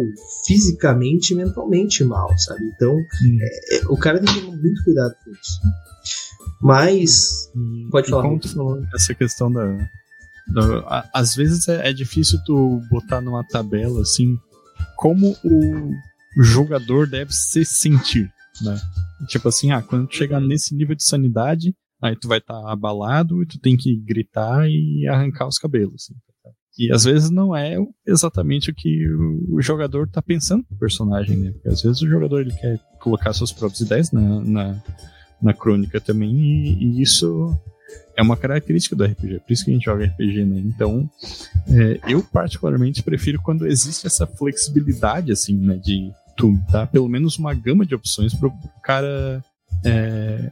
[0.48, 2.64] fisicamente e mentalmente mal, sabe?
[2.66, 5.60] Então, é, é, o cara tem que tomar muito cuidado com isso.
[6.62, 7.52] Mas,
[7.90, 8.24] pode falar.
[8.24, 9.66] Como tu falou essa questão da.
[10.48, 14.38] da às vezes é, é difícil tu botar numa tabela assim
[14.96, 15.94] como o
[16.44, 18.30] jogador deve se sentir,
[18.62, 18.78] né?
[19.28, 22.72] Tipo assim, ah, quando tu chegar nesse nível de sanidade, aí tu vai estar tá
[22.72, 25.94] abalado e tu tem que gritar e arrancar os cabelos.
[25.96, 26.14] Assim.
[26.78, 27.76] E às vezes não é
[28.08, 29.06] exatamente o que
[29.50, 31.52] o jogador está pensando no personagem, né?
[31.52, 34.84] Porque às vezes o jogador ele quer colocar suas próprias ideias na, na,
[35.42, 37.58] na crônica também, e, e isso
[38.16, 40.60] é uma característica do RPG, por isso que a gente joga RPG, né?
[40.60, 41.10] Então,
[41.68, 45.76] é, eu particularmente prefiro quando existe essa flexibilidade, assim, né?
[45.78, 49.44] De tu dar pelo menos uma gama de opções para o cara
[49.86, 50.52] é,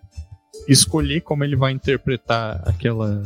[0.68, 3.22] escolher como ele vai interpretar aquela,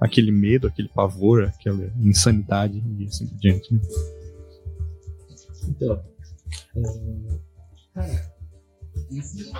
[0.00, 3.80] aquele medo, aquele pavor, aquela insanidade e assim por diante, né?
[5.68, 6.02] Então,
[6.76, 6.82] é,
[7.94, 8.32] cara,
[9.10, 9.52] isso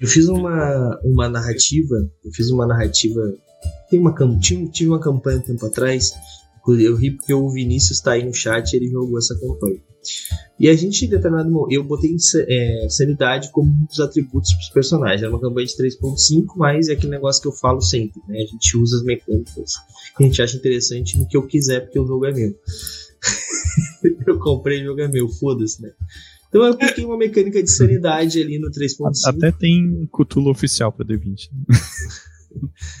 [0.00, 3.20] Eu fiz uma, uma narrativa, eu fiz uma narrativa,
[3.90, 6.12] tem uma, tive, tive uma campanha um tempo atrás,
[6.68, 9.80] eu ri porque o Vinícius está aí no chat ele jogou essa campanha.
[10.58, 12.14] E a gente, em determinado momento, eu botei
[12.48, 15.22] é, sanidade como um dos atributos para os personagens.
[15.22, 18.38] Era uma campanha de 3.5, mas é aquele negócio que eu falo sempre, né?
[18.38, 19.74] A gente usa as mecânicas
[20.16, 22.54] que a gente acha interessante no que eu quiser, porque o jogo é meu.
[24.26, 25.92] eu comprei o jogo é meu, foda-se, né?
[26.48, 29.10] Então eu apliquei uma mecânica de sanidade ali no 3.5.
[29.26, 31.50] Até tem Cthulhu oficial pra D20.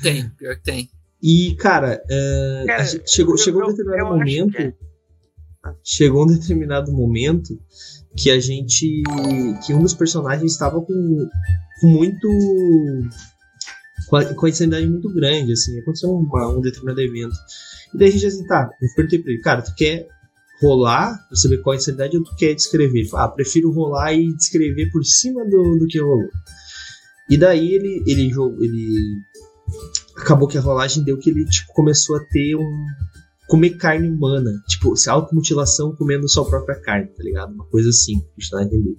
[0.02, 0.90] tem, pior que tem.
[1.22, 4.60] E, cara, uh, cara chegou, eu, chegou eu, um determinado momento.
[4.60, 4.74] É.
[5.82, 7.58] Chegou um determinado momento
[8.16, 9.02] que a gente.
[9.64, 11.28] que um dos personagens estava com,
[11.80, 12.28] com muito.
[14.08, 15.78] Com a, com a insanidade muito grande, assim.
[15.80, 17.34] Aconteceu uma, um determinado evento.
[17.94, 20.06] E daí a gente assim, tá, eu perguntei pra ele, cara, tu quer
[20.60, 23.08] rolar, pra saber qual a insanidade ou tu quer descrever?
[23.14, 26.28] Ah, prefiro rolar e descrever por cima do, do que rolou.
[27.30, 29.16] E daí ele, ele, ele
[30.16, 32.86] acabou que a rolagem deu que ele tipo, começou a ter um.
[33.46, 34.50] comer carne humana.
[34.66, 37.52] Tipo, se automutilação comendo sua própria carne, tá ligado?
[37.52, 38.96] Uma coisa assim, pra entender.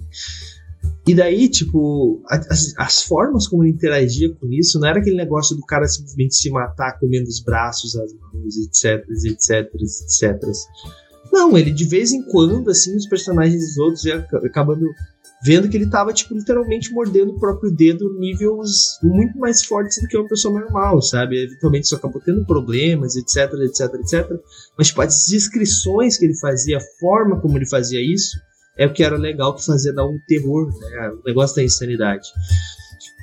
[1.06, 5.56] E daí, tipo, as, as, formas como ele interagia com isso não era aquele negócio
[5.56, 10.40] do cara simplesmente se matar comendo os braços, as mãos, etc, etc, etc.
[11.32, 14.86] Não, ele de vez em quando, assim, os personagens dos outros já acabando
[15.42, 20.06] vendo que ele tava, tipo, literalmente mordendo o próprio dedo níveis muito mais fortes do
[20.06, 21.42] que uma pessoa normal, sabe?
[21.42, 24.40] Eventualmente isso acabou tendo problemas, etc, etc, etc.
[24.76, 28.38] Mas, tipo, as descrições que ele fazia, a forma como ele fazia isso,
[28.76, 31.10] é o que era legal que fazia dar um terror, né?
[31.10, 32.28] O negócio da insanidade.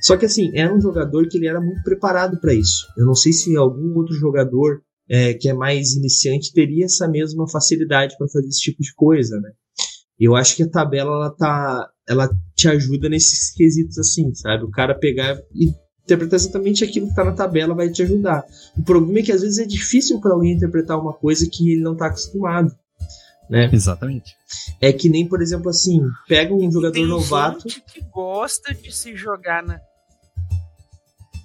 [0.02, 2.86] Só que, assim, era um jogador que ele era muito preparado para isso.
[2.98, 7.48] Eu não sei se algum outro jogador é, que é mais iniciante teria essa mesma
[7.48, 9.52] facilidade para fazer esse tipo de coisa, né?
[10.20, 14.64] Eu acho que a tabela ela tá, ela te ajuda nesses quesitos assim, sabe?
[14.64, 15.72] O cara pegar e
[16.04, 18.44] interpretar exatamente aquilo que está na tabela vai te ajudar.
[18.78, 21.82] O problema é que às vezes é difícil para alguém interpretar uma coisa que ele
[21.82, 22.74] não está acostumado.
[23.50, 23.70] Né?
[23.72, 24.36] Exatamente.
[24.82, 27.70] É que nem, por exemplo, assim, pega um jogador Tem novato.
[27.70, 29.80] Gente que gosta de se jogar na.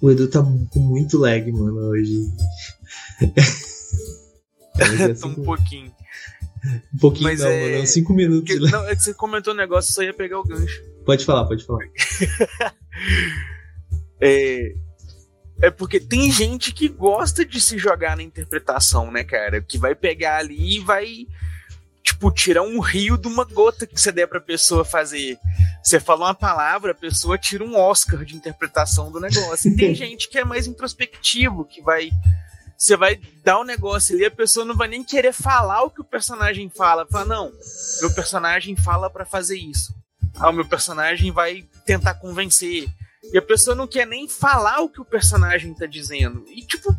[0.01, 2.25] O Edu tá com muito lag, mano, hoje.
[5.15, 5.93] Só um pouquinho.
[6.93, 7.73] Um pouquinho Mas não, é...
[7.73, 7.87] mano.
[7.87, 8.53] Cinco minutos.
[8.53, 10.81] Que, não, é que você comentou um negócio, só ia pegar o gancho.
[11.05, 11.83] Pode falar, pode falar.
[14.21, 14.73] é...
[15.61, 19.61] É porque tem gente que gosta de se jogar na interpretação, né, cara?
[19.61, 21.27] Que vai pegar ali e vai,
[22.03, 25.37] tipo, tirar um rio de uma gota que você der pra pessoa fazer.
[25.81, 29.71] Você fala uma palavra, a pessoa tira um Oscar de interpretação do negócio.
[29.71, 32.09] E tem gente que é mais introspectivo, que vai
[32.83, 36.01] você vai dar um negócio ali, a pessoa não vai nem querer falar o que
[36.01, 37.07] o personagem fala.
[37.09, 37.51] Fala, não,
[38.01, 39.95] meu personagem fala para fazer isso.
[40.35, 42.89] Ah, o meu personagem vai tentar convencer.
[43.31, 46.43] E a pessoa não quer nem falar o que o personagem tá dizendo.
[46.49, 46.93] E, tipo,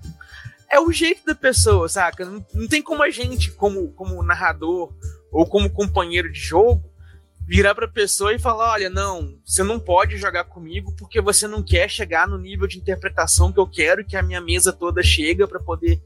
[0.70, 2.24] é o jeito da pessoa, saca?
[2.24, 4.90] Não, não tem como a gente, como, como narrador
[5.30, 6.82] ou como companheiro de jogo,
[7.46, 11.62] virar pra pessoa e falar: olha, não, você não pode jogar comigo porque você não
[11.62, 15.46] quer chegar no nível de interpretação que eu quero que a minha mesa toda chega
[15.46, 16.00] para poder.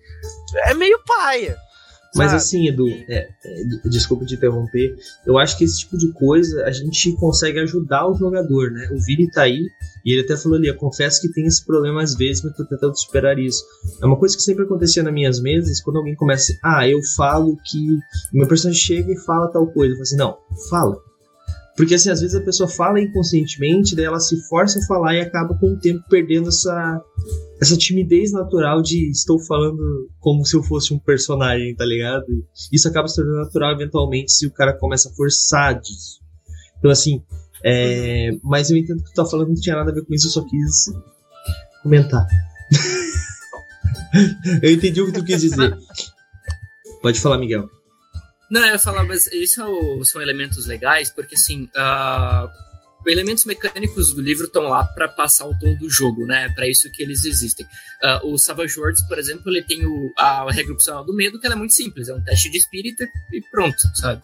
[0.66, 1.56] É meio paia.
[2.14, 4.96] Mas assim, Edu, é, é, desculpa te interromper,
[5.26, 8.88] eu acho que esse tipo de coisa a gente consegue ajudar o jogador, né?
[8.90, 9.60] O Vini tá aí
[10.04, 12.64] e ele até falou ali, eu confesso que tem esse problema às vezes, mas tô
[12.64, 13.62] tentando superar isso.
[14.02, 17.56] É uma coisa que sempre acontecia nas minhas mesas, quando alguém começa, ah, eu falo
[17.64, 17.98] que.
[18.32, 19.92] Meu personagem chega e fala tal coisa.
[19.92, 20.38] Eu falo assim, não,
[20.70, 21.07] fala.
[21.78, 25.20] Porque assim, às vezes a pessoa fala inconscientemente, daí ela se força a falar e
[25.20, 27.00] acaba com o tempo perdendo essa,
[27.60, 32.26] essa timidez natural de estou falando como se eu fosse um personagem, tá ligado?
[32.72, 36.18] Isso acaba se tornando natural eventualmente se o cara começa a forçar disso.
[36.80, 37.22] Então assim,
[37.64, 40.26] é, mas eu entendo que tu tá falando não tinha nada a ver com isso,
[40.26, 40.92] eu só quis
[41.84, 42.26] comentar.
[44.60, 45.78] eu entendi o que tu quis dizer.
[47.00, 47.70] Pode falar, Miguel.
[48.50, 52.48] Não, eu ia falar, mas isso é são elementos legais, porque assim, uh,
[53.06, 56.48] elementos mecânicos do livro estão lá para passar o tom do jogo, né?
[56.54, 57.66] Para isso que eles existem.
[58.02, 61.46] Uh, o Savage Worlds, por exemplo, ele tem o, a regra opcional do medo, que
[61.46, 64.22] ela é muito simples, é um teste de espírito e pronto, sabe?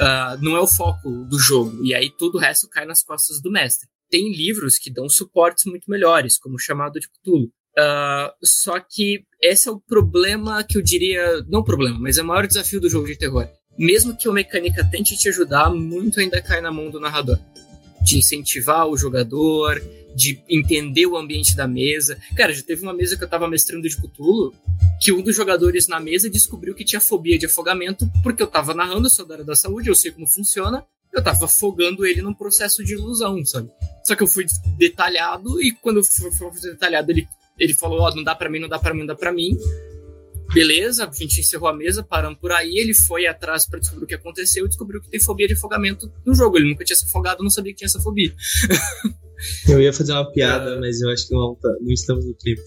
[0.00, 3.40] Uh, não é o foco do jogo, e aí todo o resto cai nas costas
[3.42, 3.88] do mestre.
[4.10, 7.52] Tem livros que dão suportes muito melhores, como o chamado de Cthulhu.
[7.78, 11.44] Uh, só que esse é o problema que eu diria.
[11.48, 14.84] Não problema, mas é o maior desafio do jogo de terror mesmo que a mecânica
[14.84, 17.38] tente te ajudar, muito ainda cai na mão do narrador.
[18.02, 19.80] De incentivar o jogador,
[20.16, 22.18] de entender o ambiente da mesa.
[22.36, 24.52] Cara, já teve uma mesa que eu tava mestrando de Cthulhu,
[25.00, 28.74] que um dos jogadores na mesa descobriu que tinha fobia de afogamento, porque eu tava
[28.74, 32.34] narrando, eu sou da da saúde, eu sei como funciona, eu tava afogando ele num
[32.34, 33.70] processo de ilusão, sabe?
[34.04, 37.28] Só que eu fui detalhado, e quando eu fui detalhado, ele,
[37.58, 39.32] ele falou, ó, oh, não dá para mim, não dá para mim, não dá para
[39.32, 39.56] mim.
[40.52, 42.78] Beleza, a gente encerrou a mesa, paramos por aí.
[42.78, 46.10] Ele foi atrás para descobrir o que aconteceu e descobriu que tem fobia de afogamento
[46.24, 46.56] no jogo.
[46.56, 48.34] Ele nunca tinha se afogado, não sabia que tinha essa fobia.
[49.68, 52.60] Eu ia fazer uma piada, mas eu acho que não, não estamos no clipe.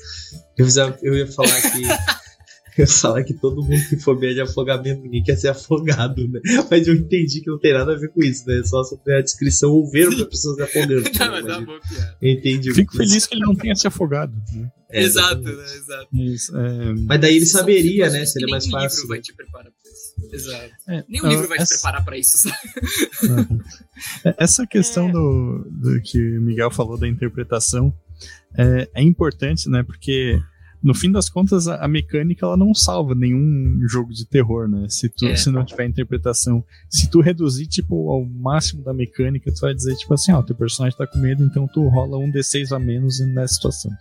[0.57, 0.65] Eu,
[1.03, 1.81] eu ia falar que
[2.77, 6.39] Eu falar que todo mundo tem fobia de afogamento, ninguém quer ser afogado, né?
[6.69, 8.61] Mas eu entendi que não tem nada a ver com isso, né?
[8.63, 11.03] Só sobre a descrição ou ver as pessoas se afogando.
[11.19, 12.17] não, mas é uma boa piada.
[12.21, 12.73] Entendi.
[12.73, 14.33] Fico feliz que ele não tenha se afogado.
[14.53, 14.71] Né?
[14.89, 15.63] É, Exato, né?
[15.63, 16.07] Exato.
[16.13, 16.93] Isso, é...
[17.07, 18.25] Mas daí ele saberia, né?
[18.25, 19.01] Seria mais fácil.
[19.01, 20.35] livro vai te preparar pra isso.
[20.35, 20.71] Exato.
[20.87, 21.73] É, Nenhum livro vai essa...
[21.73, 23.61] te preparar pra isso, sabe?
[24.25, 25.11] É, essa questão é.
[25.11, 27.93] do, do que o Miguel falou da interpretação
[28.57, 29.83] é, é importante, né?
[29.83, 30.41] Porque
[30.83, 34.87] no fim das contas, a, mecânica ela não salva nenhum jogo de terror, né?
[34.89, 35.35] Se tu é.
[35.35, 39.95] se não tiver interpretação, se tu reduzir tipo ao máximo da mecânica, tu vai dizer
[39.95, 42.79] tipo assim, ó, oh, teu personagem tá com medo, então tu rola um d6 a
[42.79, 43.91] menos nessa situação.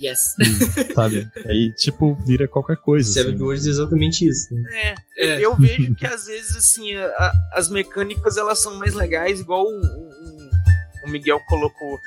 [0.00, 0.34] Yes.
[0.38, 1.30] E, sabe?
[1.46, 3.10] Aí, tipo, vira qualquer coisa.
[3.12, 4.54] Seven assim, Wars é exatamente isso.
[4.54, 4.62] Né?
[4.72, 9.40] É, é, eu vejo que às vezes, assim, a, as mecânicas elas são mais legais,
[9.40, 10.50] igual o, o,
[11.06, 11.98] o, Miguel colocou.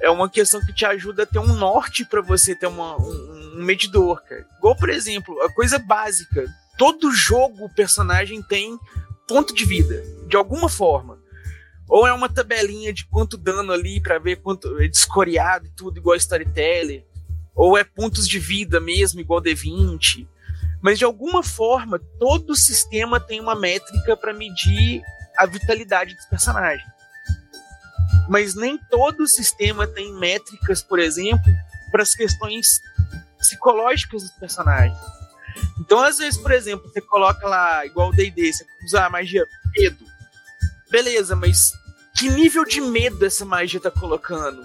[0.00, 3.31] É uma questão que te ajuda a ter um norte para você ter uma, um,
[3.52, 4.46] um medidor, cara.
[4.58, 6.44] Igual, por exemplo, a coisa básica.
[6.78, 8.78] Todo jogo o personagem tem
[9.28, 11.18] ponto de vida, de alguma forma.
[11.88, 15.98] Ou é uma tabelinha de quanto dano ali para ver quanto é descoreado e tudo,
[15.98, 17.04] igual Storyteller.
[17.54, 20.26] Ou é pontos de vida mesmo, igual D20.
[20.80, 25.02] Mas de alguma forma, todo sistema tem uma métrica para medir
[25.36, 26.90] a vitalidade dos personagens.
[28.28, 31.52] Mas nem todo sistema tem métricas, por exemplo,
[31.90, 32.80] para as questões
[33.42, 34.98] psicológicas dos personagens.
[35.80, 39.46] Então, às vezes, por exemplo, você coloca lá, igual o D&D, você usa a magia
[39.76, 40.04] medo.
[40.90, 41.72] Beleza, mas
[42.18, 44.62] que nível de medo essa magia tá colocando?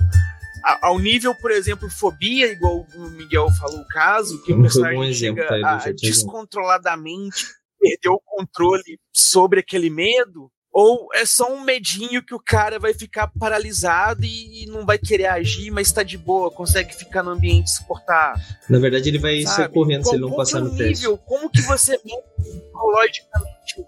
[0.64, 5.00] A, ao nível, por exemplo, fobia, igual o Miguel falou o caso, que o personagem
[5.00, 7.46] um chega tá, a, descontroladamente
[7.80, 12.94] perder o controle sobre aquele medo, ou é só um medinho que o cara vai
[12.94, 17.72] ficar paralisado e não vai querer agir, mas tá de boa, consegue ficar no ambiente
[17.72, 18.40] suportar.
[18.70, 21.02] Na verdade, ele vai sair correndo se ele não passar no teste.
[21.02, 21.98] Nível, como que você
[22.38, 23.88] psicologicamente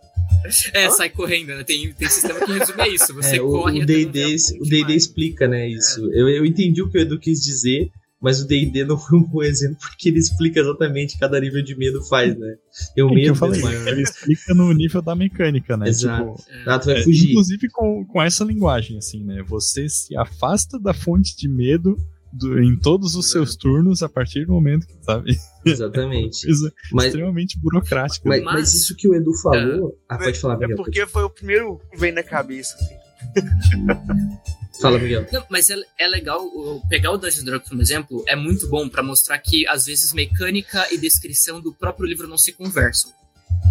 [0.74, 0.90] é, Hã?
[0.90, 1.64] sai correndo, né?
[1.64, 3.14] Tem, tem sistema que resume isso.
[3.14, 6.12] Você é, corre o D&D explica, né, isso.
[6.12, 6.22] É.
[6.22, 7.92] Eu, eu entendi o que o Edu quis dizer,
[8.22, 11.76] mas o D&D não foi um bom exemplo porque ele explica exatamente cada nível de
[11.76, 12.56] medo faz, né?
[12.98, 15.88] O é medo, falei, ele explica no nível da mecânica, né?
[15.88, 16.36] Exato.
[16.36, 16.64] Tipo, é.
[16.66, 17.32] ah, tu vai é, fugir.
[17.32, 19.42] Inclusive com, com essa linguagem, assim, né?
[19.48, 21.96] Você se afasta da fonte de medo
[22.32, 25.38] do, em todos os seus turnos a partir do momento que, sabe?
[25.66, 26.44] Exatamente.
[26.46, 28.28] Coisa mas, extremamente burocrática.
[28.28, 29.90] Mas, mas, mas, isso que o Edu falou.
[29.90, 32.96] É, ah, pode falar, É porque foi o primeiro que veio na cabeça, assim.
[34.82, 35.28] Fala, Miguel.
[35.32, 36.50] Não, mas é, é legal
[36.90, 40.88] pegar o Dungeons Dragons como exemplo, é muito bom para mostrar que às vezes mecânica
[40.94, 43.12] e descrição do próprio livro não se conversam.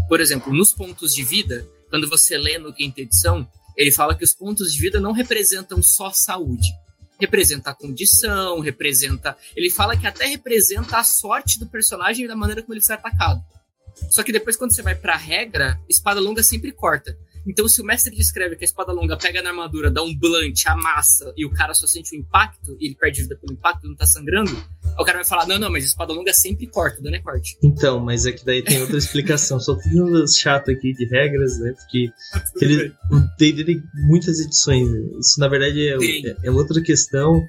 [0.09, 4.25] Por exemplo, nos pontos de vida, quando você lê no quinta edição, ele fala que
[4.25, 6.69] os pontos de vida não representam só saúde.
[7.19, 9.37] Representa a condição, representa.
[9.57, 12.95] Ele fala que até representa a sorte do personagem e da maneira como ele foi
[12.95, 13.41] atacado.
[14.11, 17.17] Só que depois, quando você vai pra regra, espada longa sempre corta.
[17.47, 20.67] Então, se o mestre descreve que a espada longa pega na armadura, dá um blunt,
[20.67, 23.97] amassa, e o cara só sente o impacto, e ele perde vida pelo impacto, não
[23.97, 24.51] tá sangrando,
[24.99, 27.57] o cara vai falar, não, não, mas espada longa sempre corta, dano é corte.
[27.63, 29.61] Então, mas é que daí tem outra explicação.
[29.61, 31.73] Só tudo chato aqui de regras, né?
[31.73, 32.11] Porque
[32.61, 34.89] ele, o D&D tem muitas edições.
[35.21, 37.41] Isso, na verdade, é, é, é outra questão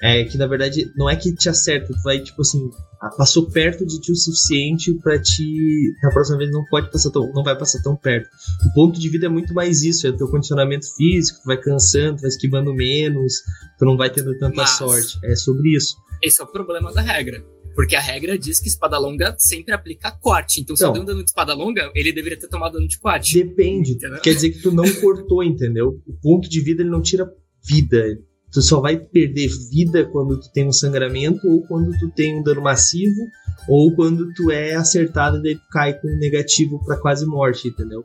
[0.00, 2.70] é que na verdade não é que te acerta, tu vai tipo assim,
[3.16, 7.32] passou perto de ti o suficiente para te na próxima vez não pode passar tão,
[7.32, 8.28] não vai passar tão perto.
[8.66, 11.56] O ponto de vida é muito mais isso, é o teu condicionamento físico, tu vai
[11.56, 13.34] cansando, tu vai esquivando menos,
[13.78, 15.18] tu não vai tendo tanta Mas, sorte.
[15.24, 15.96] É sobre isso.
[16.22, 17.44] Esse é o problema da regra.
[17.78, 20.60] Porque a regra diz que espada longa sempre aplica corte.
[20.60, 22.88] Então, se então, eu dei um dano de espada longa, ele deveria ter tomado dano
[22.88, 23.40] de corte.
[23.40, 23.92] Depende.
[23.92, 24.20] Entendeu?
[24.20, 26.02] Quer dizer que tu não cortou, entendeu?
[26.04, 27.32] O ponto de vida ele não tira
[27.64, 28.18] vida.
[28.52, 32.42] Tu só vai perder vida quando tu tem um sangramento, ou quando tu tem um
[32.42, 33.28] dano massivo,
[33.68, 37.68] ou quando tu é acertado e daí tu cai com um negativo para quase morte,
[37.68, 38.02] entendeu?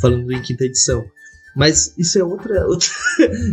[0.00, 1.04] Falando em quinta edição.
[1.54, 2.66] Mas isso é outra.
[2.66, 2.88] outra...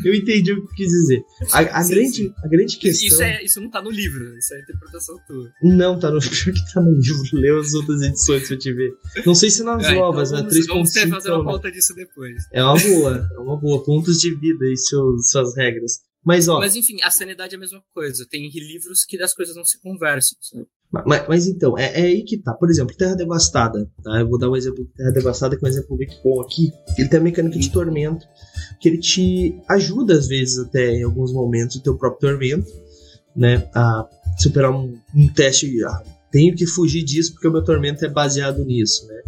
[0.04, 1.24] eu entendi o que tu quis dizer.
[1.52, 2.34] A, a sim, grande, sim.
[2.44, 3.08] a grande questão.
[3.08, 5.52] Isso, é, isso não tá no livro, isso é a interpretação tua.
[5.62, 7.24] Não, tá no livro que tá no livro.
[7.34, 8.92] Leu as outras edições pra te ver.
[9.26, 10.50] Não sei se nas é, novas, então, né?
[10.50, 10.68] 3.5.
[10.68, 12.44] Vamos ter, fazer uma pauta disso depois.
[12.52, 13.84] É uma boa, é uma boa.
[13.84, 16.00] Pontos de vida e seus, suas regras.
[16.24, 16.60] Mas, ó.
[16.60, 18.26] Mas enfim, a sanidade é a mesma coisa.
[18.30, 20.38] Tem livros que as coisas não se conversam.
[21.06, 22.54] Mas, mas, então, é, é, aí que tá.
[22.54, 23.90] Por exemplo, Terra Devastada.
[24.04, 24.20] Tá?
[24.20, 26.72] Eu vou dar um exemplo de Terra Devastada, que é um exemplo muito bom aqui.
[26.98, 28.26] Ele tem a mecânica de tormento,
[28.80, 32.70] que ele te ajuda, às vezes, até em alguns momentos, o teu próprio tormento,
[33.36, 33.68] né?
[33.74, 34.08] A
[34.38, 35.84] superar um, um teste.
[35.84, 39.22] Ah, tenho que fugir disso porque o meu tormento é baseado nisso, né?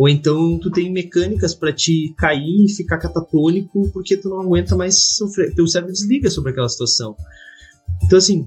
[0.00, 4.74] Ou então tu tem mecânicas para te cair e ficar catatônico porque tu não aguenta
[4.74, 5.54] mais sofrer.
[5.54, 7.14] Teu cérebro desliga sobre aquela situação.
[8.02, 8.46] Então, assim,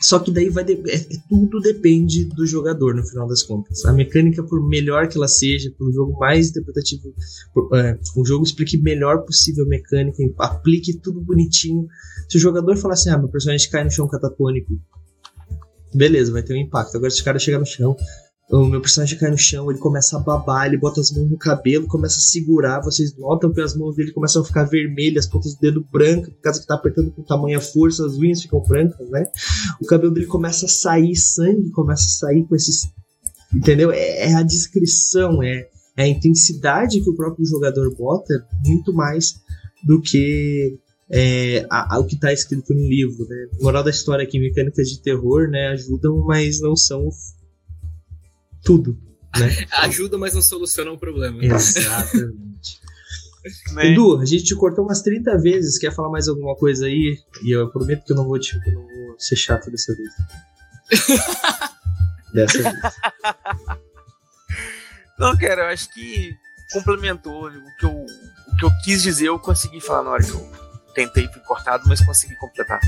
[0.00, 0.72] só que daí vai de...
[0.90, 3.84] é, é, tudo depende do jogador no final das contas.
[3.84, 7.14] A mecânica, por melhor que ela seja, por um jogo mais interpretativo,
[7.54, 11.86] por, é, jogo explique melhor possível a mecânica, aplique tudo bonitinho.
[12.28, 14.76] Se o jogador falar assim, ah, meu personagem cai no chão catatônico,
[15.94, 16.96] beleza, vai ter um impacto.
[16.96, 17.96] Agora, se o cara chegar no chão,
[18.60, 21.38] o meu personagem cai no chão, ele começa a babar, ele bota as mãos no
[21.38, 25.30] cabelo, começa a segurar, vocês notam que as mãos dele começam a ficar vermelhas, as
[25.30, 28.60] pontas do dedo brancas, por causa que tá apertando com tamanha força, as unhas ficam
[28.60, 29.26] brancas, né?
[29.80, 32.90] O cabelo dele começa a sair sangue, começa a sair com esses.
[33.54, 33.90] Entendeu?
[33.90, 39.34] É, é a descrição, é, é, a intensidade que o próprio jogador bota, muito mais
[39.82, 40.78] do que
[41.10, 43.46] é, a, a, o que está escrito no livro, né?
[43.62, 47.08] Moral da história aqui, mecânicas de terror, né, ajudam, mas não são
[48.62, 48.98] tudo.
[49.38, 49.66] Né?
[49.82, 51.44] Ajuda, mas não soluciona o problema.
[51.44, 52.80] Exatamente.
[53.74, 53.92] né?
[53.92, 55.78] Edu, a gente te cortou umas 30 vezes.
[55.78, 57.18] Quer falar mais alguma coisa aí?
[57.42, 60.10] E eu prometo que eu não vou, te, eu não vou ser chato dessa vez.
[62.32, 62.94] dessa vez.
[65.18, 66.34] Não, cara, eu acho que
[66.72, 70.30] complementou o que eu, o que eu quis dizer, eu consegui falar na hora que
[70.30, 70.52] eu
[70.94, 72.80] tentei, fui cortado, mas consegui completar.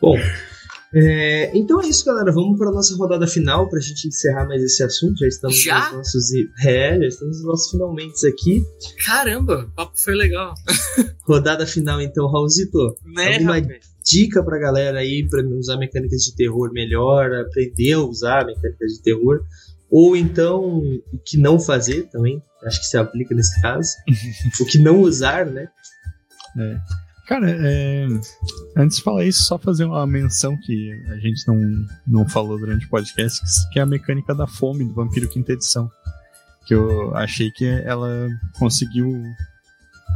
[0.00, 0.16] Bom,
[0.94, 2.30] é, então é isso, galera.
[2.32, 5.18] Vamos para a nossa rodada final para a gente encerrar mais esse assunto.
[5.18, 5.84] Já estamos já?
[5.86, 6.30] nos nossos.
[6.64, 8.62] É, já estamos nos nossos finalmente aqui.
[9.04, 10.54] Caramba, o papo foi legal.
[11.24, 12.94] rodada final, então, Raulzito.
[13.04, 13.92] Né, alguma rapaz?
[14.04, 19.02] dica pra galera aí para usar mecânicas de terror melhor, aprender a usar mecânicas de
[19.02, 19.44] terror.
[19.90, 20.78] Ou então,
[21.12, 22.42] o que não fazer também.
[22.64, 23.90] Acho que se aplica nesse caso.
[24.60, 25.68] o que não usar, né?
[26.58, 26.76] É.
[27.26, 28.06] Cara, é...
[28.76, 31.56] antes de falar isso, só fazer uma menção que a gente não,
[32.06, 33.40] não falou durante o podcast,
[33.72, 35.90] que é a mecânica da fome do Vampiro Quinta Edição.
[36.66, 39.10] Que eu achei que ela conseguiu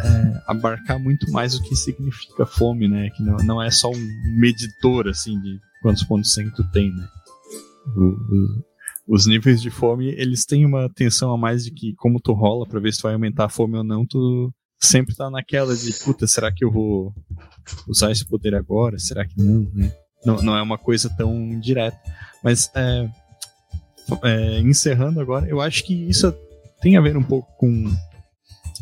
[0.03, 3.11] é, abarcar muito mais o que significa fome, né?
[3.11, 7.09] Que não, não é só um medidor, assim, de quantos pontos sem tu tem, né?
[9.07, 12.67] Os níveis de fome, eles têm uma tensão a mais de que como tu rola
[12.67, 15.93] para ver se tu vai aumentar a fome ou não, tu sempre tá naquela de,
[15.95, 17.15] puta, será que eu vou
[17.89, 18.99] usar esse poder agora?
[18.99, 19.93] Será que não, né?
[20.25, 21.99] Não, não é uma coisa tão direta.
[22.43, 23.09] Mas, é,
[24.25, 26.33] é, encerrando agora, eu acho que isso
[26.81, 27.95] tem a ver um pouco com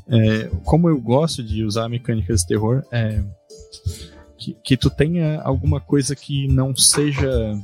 [0.09, 3.23] é, como eu gosto de usar mecânicas de terror, é,
[4.39, 7.59] que, que tu tenha alguma coisa que não seja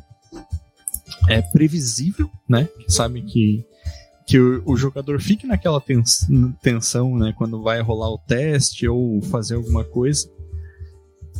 [1.29, 2.69] é, previsível, né?
[2.79, 3.65] Que sabe que
[4.31, 6.25] que o, o, jogador fique naquela tens,
[6.63, 10.31] tensão, né, quando vai rolar o teste ou fazer alguma coisa,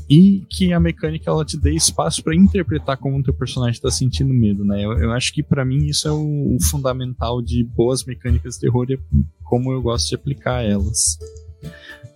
[0.09, 3.93] e que a mecânica ela te dê espaço para interpretar como o teu personagem está
[3.93, 4.85] sentindo medo, né?
[4.85, 8.63] Eu, eu acho que para mim isso é o, o, fundamental de boas mecânicas de
[8.63, 8.99] terror e
[9.45, 11.17] como eu gosto de aplicar elas,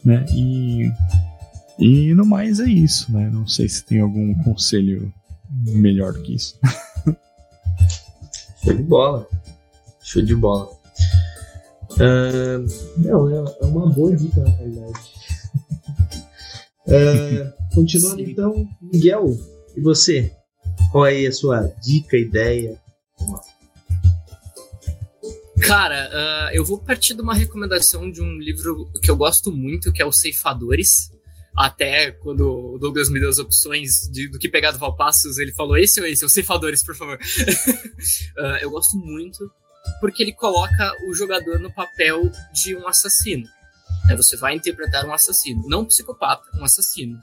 [0.04, 0.26] né?
[0.34, 0.90] E
[1.78, 3.30] e no mais é isso, né?
[3.32, 5.12] Não sei se tem algum conselho
[5.66, 6.58] melhor do que isso.
[8.64, 9.28] Show de bola.
[10.04, 10.70] Show de bola.
[11.92, 12.66] Uh,
[12.98, 14.98] não, é, é uma boa dica, na realidade.
[16.86, 18.30] Uh, continuando Sim.
[18.30, 19.34] então, Miguel,
[19.74, 20.30] e você?
[20.92, 22.78] Qual é a sua dica, ideia?
[25.62, 29.90] Cara, uh, eu vou partir de uma recomendação de um livro que eu gosto muito,
[29.90, 31.10] que é Os Ceifadores.
[31.56, 35.52] Até quando o Douglas me deu as opções de, do que pegar do Valpassos, ele
[35.52, 37.16] falou esse ou esse, Os Ceifadores, por favor.
[37.16, 39.50] uh, eu gosto muito
[40.00, 43.48] porque ele coloca o jogador no papel de um assassino.
[44.06, 44.16] Né?
[44.16, 47.18] Você vai interpretar um assassino, não um psicopata, um assassino.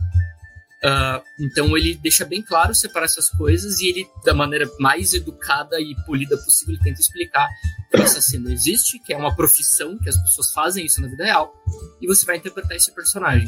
[0.84, 5.80] Uh, então ele deixa bem claro separar essas coisas e ele, da maneira mais educada
[5.80, 7.48] e polida possível, ele tenta explicar
[7.92, 11.24] que o assassino existe, que é uma profissão, que as pessoas fazem isso na vida
[11.24, 11.54] real,
[12.02, 13.48] e você vai interpretar esse personagem.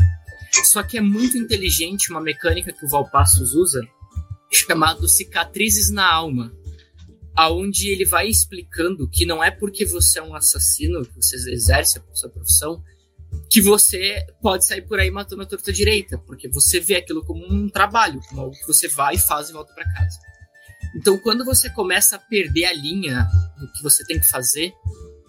[0.66, 3.82] Só que é muito inteligente uma mecânica que o Valpassos usa,
[4.52, 6.54] chamado cicatrizes na alma,
[7.36, 12.00] aonde ele vai explicando que não é porque você é um assassino, que você exerce
[12.00, 12.84] a sua profissão,
[13.50, 17.46] que você pode sair por aí matando a torta direita, porque você vê aquilo como
[17.46, 20.20] um trabalho, como algo que você vai, faz e volta para casa.
[20.96, 23.28] Então, quando você começa a perder a linha
[23.60, 24.72] do que você tem que fazer,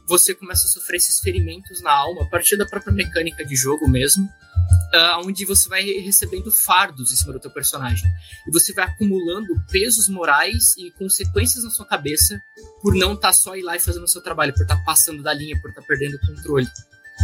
[0.07, 3.89] você começa a sofrer esses ferimentos na alma, a partir da própria mecânica de jogo
[3.89, 8.11] mesmo, uh, onde você vai recebendo fardos em cima do teu personagem.
[8.47, 12.41] E você vai acumulando pesos morais e consequências na sua cabeça
[12.83, 14.85] por não estar tá só ir lá e fazendo o seu trabalho, por estar tá
[14.85, 16.69] passando da linha, por estar tá perdendo o controle.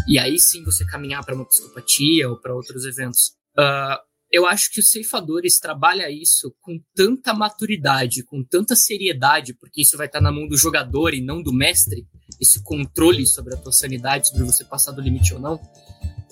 [0.06, 3.32] E aí sim você caminhar para uma psicopatia ou para outros eventos.
[3.58, 9.82] Uh, eu acho que os ceifadores trabalha isso com tanta maturidade, com tanta seriedade, porque
[9.82, 12.06] isso vai estar na mão do jogador e não do mestre,
[12.40, 15.60] esse controle sobre a tua sanidade, sobre você passar do limite ou não,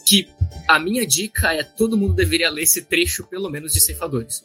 [0.06, 0.28] que
[0.68, 4.44] a minha dica é todo mundo deveria ler esse trecho, pelo menos, de ceifadores,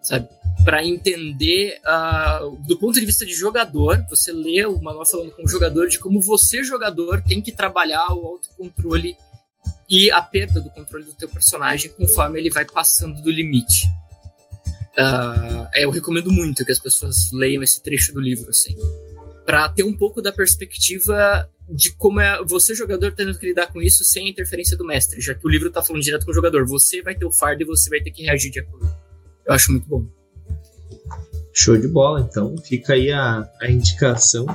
[0.00, 0.28] sabe?
[0.64, 5.42] Para entender, uh, do ponto de vista de jogador, você lê o manual falando com
[5.42, 9.16] o jogador de como você, jogador, tem que trabalhar o autocontrole
[9.92, 13.86] e a perda do controle do teu personagem conforme ele vai passando do limite.
[14.96, 18.74] Uh, eu recomendo muito que as pessoas leiam esse trecho do livro, assim,
[19.44, 23.82] para ter um pouco da perspectiva de como é você, jogador, tendo que lidar com
[23.82, 26.34] isso sem a interferência do mestre, já que o livro tá falando direto com o
[26.34, 26.66] jogador.
[26.66, 28.90] Você vai ter o fardo e você vai ter que reagir de acordo.
[29.44, 30.06] Eu acho muito bom.
[31.52, 34.46] Show de bola, então fica aí a, a indicação.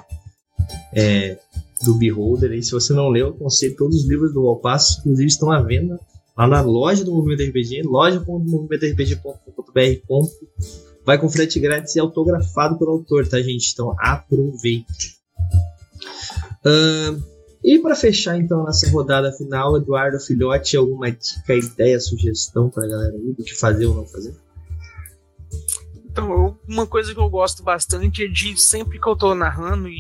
[0.95, 1.38] É,
[1.84, 2.53] do Beholder.
[2.53, 5.99] E se você não leu, aconselho todos os livros do Valpasso, inclusive estão à venda
[6.38, 10.28] lá na loja do Movimento RPG, loja.movimentorpg.com.br.
[11.03, 13.71] Vai com frete grátis e autografado pelo autor, tá, gente?
[13.71, 15.17] Então aproveite.
[16.65, 17.21] Uh,
[17.63, 22.88] e para fechar então nessa rodada final, Eduardo Filhote, alguma dica, ideia, sugestão para a
[22.88, 24.36] galera aí do que fazer ou não fazer?
[26.05, 29.95] Então, uma coisa que eu gosto bastante é de sempre que eu tô narrando e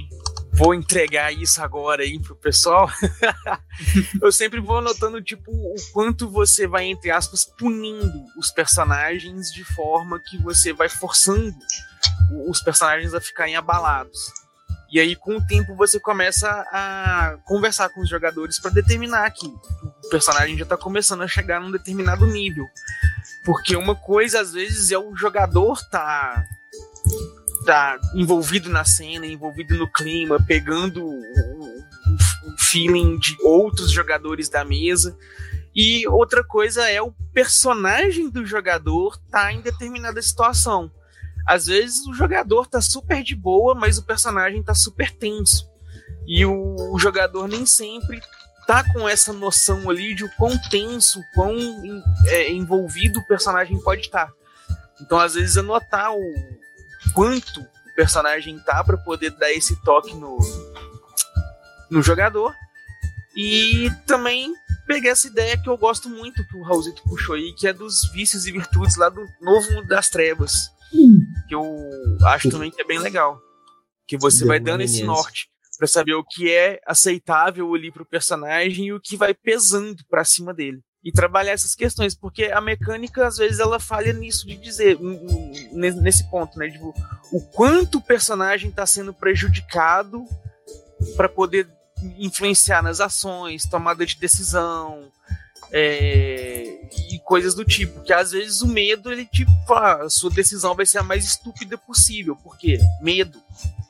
[0.57, 2.89] vou entregar isso agora aí pro pessoal.
[4.21, 9.63] eu sempre vou anotando, tipo, o quanto você vai, entre aspas, punindo os personagens de
[9.63, 11.55] forma que você vai forçando
[12.49, 14.19] os personagens a ficarem abalados.
[14.91, 19.45] E aí, com o tempo, você começa a conversar com os jogadores para determinar que
[19.45, 22.65] o personagem já tá começando a chegar num determinado nível.
[23.45, 26.43] Porque uma coisa, às vezes, é o jogador tá
[27.67, 31.65] tá envolvido na cena, envolvido no clima, pegando o, o,
[32.47, 35.17] o feeling de outros jogadores da mesa.
[35.75, 40.89] E outra coisa é o personagem do jogador tá em determinada situação.
[41.45, 45.69] Às vezes o jogador tá super de boa, mas o personagem tá super tenso.
[46.25, 48.21] E o, o jogador nem sempre
[48.65, 51.53] tá com essa noção ali de o quão tenso, quão
[52.27, 54.31] é, envolvido o personagem pode estar.
[55.01, 56.21] Então, às vezes, anotar o,
[57.13, 60.37] quanto o personagem tá para poder dar esse toque no,
[61.89, 62.53] no jogador.
[63.35, 64.53] E também
[64.87, 68.09] peguei essa ideia que eu gosto muito que o Raulzito puxou aí, que é dos
[68.11, 70.71] vícios e virtudes lá do Novo Mundo das Trevas.
[71.47, 71.65] Que eu
[72.25, 73.39] acho também que é bem legal.
[74.07, 78.87] Que você vai dando esse norte para saber o que é aceitável ali pro personagem
[78.87, 83.25] e o que vai pesando para cima dele e trabalhar essas questões, porque a mecânica
[83.25, 84.97] às vezes ela falha nisso de dizer
[85.71, 86.93] nesse ponto, né, tipo,
[87.31, 90.25] o quanto o personagem está sendo prejudicado
[91.15, 91.67] para poder
[92.17, 95.11] influenciar nas ações, tomada de decisão,
[95.69, 96.63] É,
[97.11, 100.85] e coisas do tipo, que às vezes o medo, ele tipo, a sua decisão vai
[100.85, 103.37] ser a mais estúpida possível, porque medo,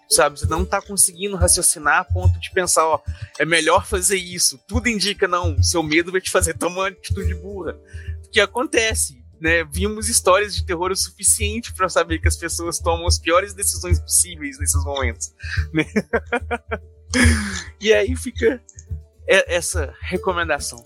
[0.09, 0.39] sabe?
[0.39, 3.01] Você não tá conseguindo raciocinar a ponto de pensar, ó,
[3.39, 4.59] é melhor fazer isso.
[4.67, 7.77] Tudo indica, não, seu medo vai te fazer tomar uma atitude burra.
[8.25, 9.25] O que acontece?
[9.39, 13.53] Né, vimos histórias de terror o suficiente para saber que as pessoas tomam as piores
[13.53, 15.31] decisões possíveis nesses momentos.
[15.71, 15.85] Né?
[17.79, 18.59] e aí fica
[19.27, 20.83] essa recomendação.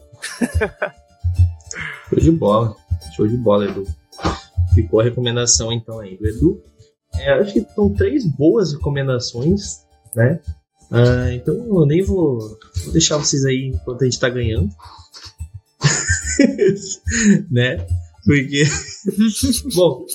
[2.10, 2.76] Show de bola.
[3.16, 3.88] Show de bola, Edu.
[4.74, 6.64] Ficou a recomendação então aí do Edu.
[7.16, 9.82] É, acho que são três boas recomendações,
[10.16, 10.40] né?
[10.92, 12.40] Ah, então eu nem vou,
[12.84, 14.70] vou, deixar vocês aí enquanto a gente tá ganhando.
[17.50, 17.86] né?
[18.26, 18.64] Porque.
[19.74, 20.06] Bom,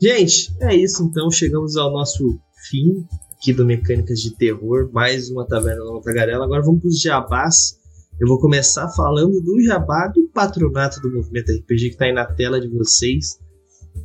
[0.00, 1.30] gente, é isso então.
[1.30, 2.38] Chegamos ao nosso
[2.68, 3.04] fim
[3.36, 4.88] aqui do Mecânicas de Terror.
[4.92, 6.44] Mais uma Taverna da Tagarela.
[6.44, 7.78] Agora vamos pros jabás.
[8.20, 12.26] Eu vou começar falando do jabá do patronato do Movimento RPG que está aí na
[12.26, 13.38] tela de vocês.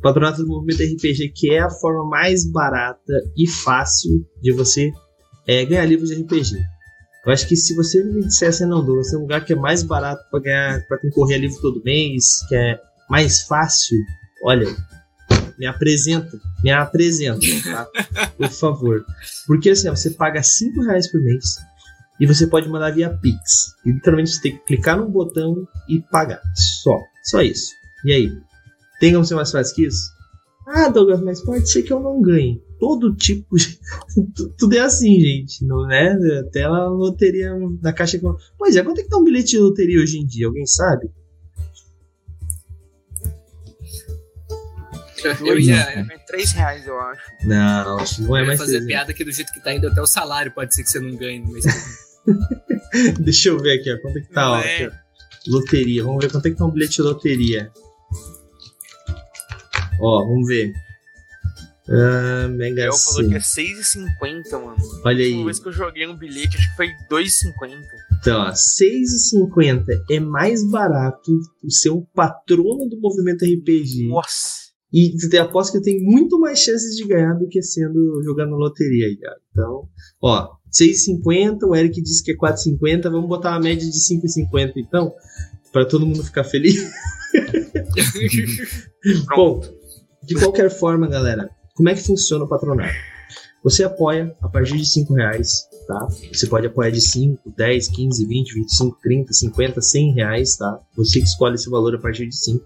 [0.00, 4.90] Patronato do Movimento RPG, que é a forma mais barata e fácil de você
[5.46, 6.56] é, ganhar livros de RPG.
[7.24, 9.82] Eu acho que se você me dissesse, não, Douglas, tem um lugar que é mais
[9.82, 12.78] barato para ganhar, para concorrer a livro todo mês, que é
[13.10, 13.98] mais fácil,
[14.44, 14.66] olha,
[15.58, 17.88] me apresenta, me apresenta, tá?
[18.36, 19.04] Por favor.
[19.46, 21.56] Porque assim, você paga 5 reais por mês
[22.20, 23.74] e você pode mandar via Pix.
[23.84, 26.40] E, literalmente você tem que clicar no botão e pagar.
[26.54, 26.96] Só.
[27.24, 27.72] Só isso.
[28.04, 28.32] E aí?
[29.00, 30.16] Tem como ser mais fácil que isso?
[30.66, 32.60] Ah, Douglas, mas pode ser que eu não ganhe.
[32.80, 33.78] Todo tipo de.
[34.58, 35.64] Tudo é assim, gente.
[35.64, 36.40] Não é?
[36.40, 38.20] Até a loteria na caixa.
[38.58, 40.46] Pois é, quanto é que tá um bilhete de loteria hoje em dia?
[40.46, 41.08] Alguém sabe?
[45.40, 47.22] Eu ia, é 3 reais, eu acho.
[47.44, 48.60] Não, acho que não é mais.
[48.60, 51.00] fazer piada que do jeito que tá indo até o salário, pode ser que você
[51.00, 51.64] não ganhe no mês
[53.18, 53.98] Deixa eu ver aqui, ó.
[54.00, 54.90] Quanto é que tá, ó, é.
[55.48, 56.04] Loteria.
[56.04, 57.72] Vamos ver quanto é que tá um bilhete de loteria.
[60.00, 60.72] Ó, vamos ver.
[61.88, 64.76] Ah, Mega Eu falou que é 6,50, mano.
[65.04, 65.34] Olha aí.
[65.34, 67.80] Uma vez que eu joguei um bilhete, acho que foi 2,50.
[68.20, 71.30] Então, ó, 6,50 é mais barato
[71.68, 74.08] ser um patrono do movimento RPG.
[74.08, 74.66] Nossa.
[74.92, 79.16] E aposto que tem muito mais chances de ganhar do que sendo jogando loteria aí,
[79.16, 79.36] cara.
[79.52, 79.88] Então,
[80.22, 85.12] ó, 6,50, o Eric disse que é 4,50, vamos botar uma média de 5,50 então,
[85.72, 86.90] para todo mundo ficar feliz.
[89.36, 89.60] Bom,
[90.26, 92.94] de qualquer forma, galera, como é que funciona o patronato?
[93.62, 96.06] Você apoia a partir de 5 reais, tá?
[96.32, 100.80] Você pode apoiar de 5, 10, 15, 20, 25, 30, 50, 100 reais, tá?
[100.96, 102.64] Você que escolhe esse valor a partir de 5.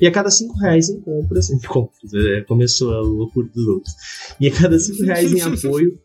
[0.00, 3.92] E a cada 5 reais em compras, em compras, é, começou a loucura dos outros.
[4.40, 5.98] E a cada 5 reais em apoio,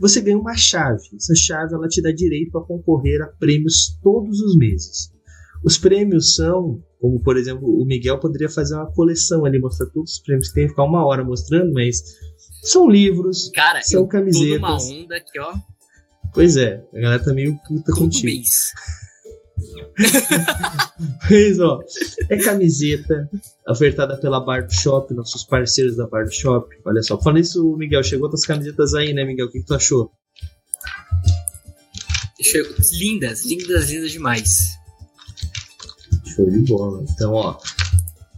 [0.00, 1.02] você ganha uma chave.
[1.16, 5.10] Essa chave ela te dá direito a concorrer a prêmios todos os meses.
[5.64, 10.14] Os prêmios são, como por exemplo, o Miguel poderia fazer uma coleção ali, mostrar todos
[10.14, 12.02] os prêmios que tem, ficar uma hora mostrando, mas
[12.62, 14.60] são livros, Cara, são camisetas.
[14.60, 15.54] Cara, uma onda aqui, ó.
[16.34, 18.26] Pois é, a galera tá meio puta Todo contigo.
[18.26, 18.72] mês.
[21.30, 21.80] Mas, ó,
[22.28, 23.28] é camiseta
[23.68, 26.68] ofertada pela Bar do Shop, nossos parceiros da Bar do Shop.
[26.84, 29.46] Olha só, falando isso, Miguel, chegou outras camisetas aí, né, Miguel?
[29.46, 30.10] O que, que tu achou?
[32.40, 34.68] Chegou- Lindas, lindas, lindas demais.
[36.34, 37.04] Show de bola.
[37.10, 37.58] Então, ó.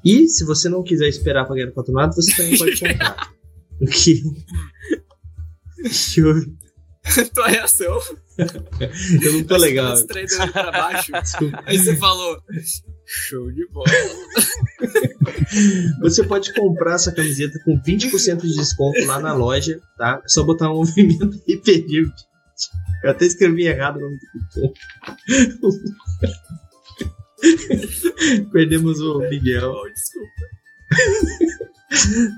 [0.05, 3.33] E se você não quiser esperar pra ganhar o patronato, você também pode comprar.
[3.81, 4.23] O que?
[5.91, 6.35] Show.
[7.35, 7.99] Tua reação.
[9.23, 9.97] Eu não tô legal.
[10.07, 11.13] Pra baixo.
[11.67, 12.39] Aí você falou.
[13.07, 13.87] Show de bola.
[16.01, 20.21] Você pode comprar essa camiseta com 20% de desconto lá na loja, tá?
[20.25, 22.07] É só botar um movimento RPG.
[23.05, 24.27] Eu até escrevi errado o nome do
[24.63, 24.73] cupom.
[28.53, 29.73] Perdemos o Miguel.
[29.73, 31.65] Oh, desculpa.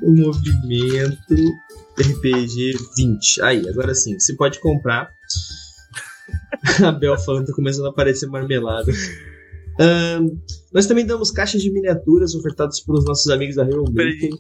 [0.02, 1.34] O movimento
[1.98, 3.42] RPG 20.
[3.42, 5.11] Aí, agora sim, você pode comprar.
[6.84, 8.92] A Bel falando, tá começando a aparecer marmelada.
[9.78, 10.28] Ahn,
[10.72, 14.30] nós também damos caixas de miniaturas ofertadas pelos nossos amigos da janela aqui.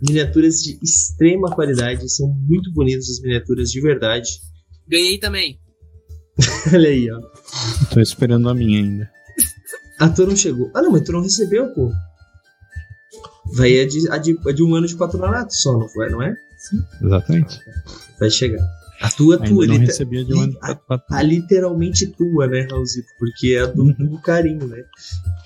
[0.00, 4.28] Miniaturas de extrema qualidade, são muito bonitas as miniaturas de verdade.
[4.88, 5.58] Ganhei também.
[6.72, 7.20] Olha aí, ó.
[7.92, 9.10] Tô esperando a minha ainda.
[10.04, 10.70] A tua não chegou.
[10.74, 11.92] Ah, não, mas tu não recebeu, pô.
[13.54, 16.22] Vai a de, a de, a de um ano de patronato só, não foi, não
[16.22, 16.34] é?
[17.02, 17.60] Exatamente.
[18.18, 18.62] Vai chegar.
[19.00, 22.46] A tua, Ainda tua, não liter- recebia de um ano a, pra- a literalmente tua,
[22.46, 23.08] né, Raulzito?
[23.18, 23.92] Porque é a do, Uhum.
[23.92, 24.82] do carinho, né?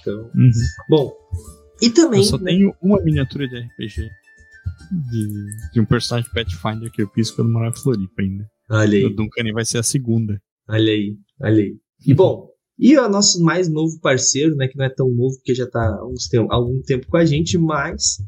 [0.01, 0.51] Então, Uhum.
[0.89, 1.13] bom.
[1.81, 2.21] E também.
[2.21, 4.09] Eu só né, tenho uma miniatura de RPG.
[5.11, 8.47] De, de um personagem Pathfinder que eu fiz quando eu morava em Floripa ainda.
[8.71, 10.41] Olha O aí, Duncan vai ser a segunda.
[10.69, 11.77] olha aí, olha aí.
[12.07, 12.49] E bom,
[12.79, 15.81] E o nosso mais novo parceiro, né, que não é tão novo porque já está
[15.81, 18.19] há algum tempo com a gente, mas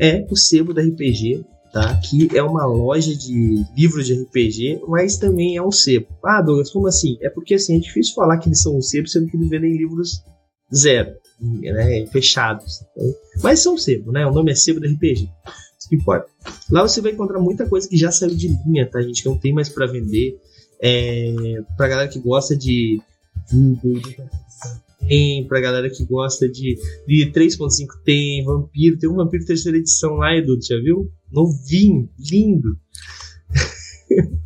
[0.00, 1.94] é o Sebo da RPG, tá?
[2.00, 6.06] Que é uma loja de livros de RPG, mas também é um sebo.
[6.24, 7.18] Ah, Douglas, como assim?
[7.20, 9.76] É porque assim, é difícil falar que eles são um sebo, sendo que eles vendem
[9.76, 10.22] livros
[10.74, 12.06] zero, né?
[12.06, 12.82] Fechados.
[12.92, 14.26] Então, mas são sebo, né?
[14.26, 15.28] O nome é Sebo da RPG.
[15.78, 16.26] Isso que importa.
[16.70, 19.22] Lá você vai encontrar muita coisa que já saiu de linha, tá, gente?
[19.22, 20.38] Que não tem mais para vender.
[20.80, 23.00] É, pra galera que gosta de
[25.08, 26.76] tem, pra galera que gosta de,
[27.06, 31.10] de 3.5 tem, Vampiro, tem um Vampiro terceira edição lá, Edu, já viu?
[31.30, 32.76] Novinho, lindo.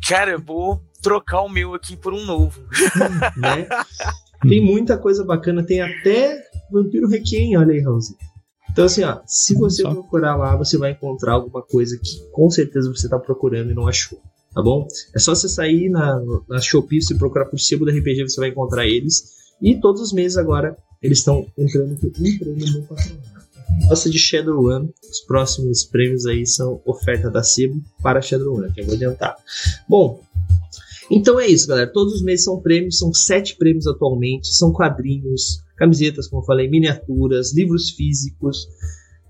[0.07, 2.61] Cara, eu vou trocar o meu aqui por um novo.
[3.37, 3.67] né?
[4.47, 6.41] Tem muita coisa bacana, tem até
[6.71, 8.17] Vampiro Requiem, olha aí, Raulzinho.
[8.71, 12.89] Então, assim, ó, se você procurar lá, você vai encontrar alguma coisa que com certeza
[12.89, 14.17] você está procurando e não achou,
[14.53, 14.87] tá bom?
[15.15, 18.49] É só você sair na, na Shopee, e procurar por Sebo da RPG, você vai
[18.49, 19.41] encontrar eles.
[19.61, 23.31] E todos os meses agora eles estão entrando com um prêmio no patronato.
[23.87, 28.85] Gosta de Shadowrun, os próximos prêmios aí são oferta da Sebo para Shadowrun, que eu
[28.85, 29.35] vou adiantar.
[29.87, 30.21] Bom,
[31.09, 31.91] então é isso, galera.
[31.91, 36.69] Todos os meses são prêmios, são sete prêmios atualmente, são quadrinhos, camisetas, como eu falei,
[36.69, 38.67] miniaturas, livros físicos,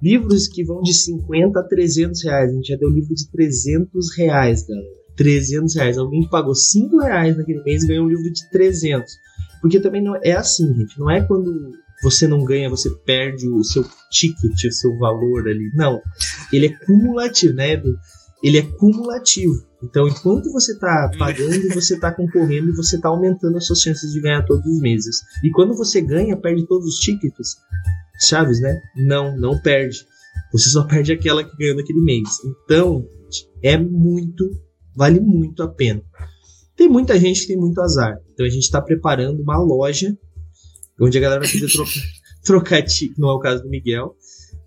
[0.01, 2.51] livros que vão de 50 a 300 reais.
[2.51, 5.00] A gente já deu livro de 300 reais, galera.
[5.21, 5.97] 300 reais.
[5.99, 9.13] Alguém pagou 5 reais naquele mês e ganhou um livro de 300.
[9.61, 10.99] Porque também não é assim, gente.
[10.99, 15.71] Não é quando você não ganha, você perde o seu ticket, o seu valor ali.
[15.75, 16.01] Não.
[16.51, 17.95] Ele é cumulativo, né, Edu?
[18.43, 19.53] Ele é cumulativo.
[19.83, 24.11] Então, enquanto você está pagando, você está concorrendo e você está aumentando as suas chances
[24.11, 25.21] de ganhar todos os meses.
[25.43, 27.55] E quando você ganha, perde todos os tickets,
[28.19, 28.81] chaves, né?
[28.95, 30.03] Não, não perde.
[30.51, 32.29] Você só perde aquela que ganhou naquele mês.
[32.43, 33.05] Então,
[33.61, 34.49] é muito,
[34.95, 36.01] vale muito a pena.
[36.75, 38.17] Tem muita gente que tem muito azar.
[38.33, 40.17] Então a gente está preparando uma loja
[40.99, 41.67] onde a galera vai poder
[42.43, 42.83] trocar, trocar
[43.17, 44.15] não é o caso do Miguel,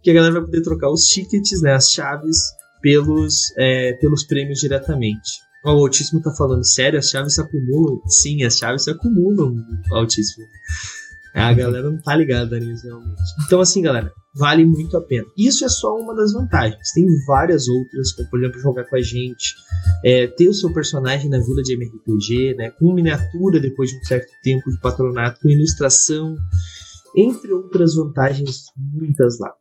[0.02, 2.38] que a galera vai poder trocar os tickets, né, as chaves,
[2.82, 5.30] pelos, é, pelos prêmios diretamente.
[5.64, 7.98] O Altíssimo tá falando, sério, as chaves se acumulam?
[8.06, 9.56] Sim, as chaves se acumulam,
[9.92, 10.44] Altíssimo.
[11.34, 13.20] É, a galera não tá ligada nisso realmente.
[13.44, 15.26] Então, assim, galera, vale muito a pena.
[15.36, 16.92] Isso é só uma das vantagens.
[16.94, 19.54] Tem várias outras, como por exemplo, jogar com a gente,
[20.04, 24.04] é, ter o seu personagem na vila de MRPG, né, com miniatura depois de um
[24.04, 26.36] certo tempo de patronato, com ilustração,
[27.16, 29.52] entre outras vantagens, muitas lá.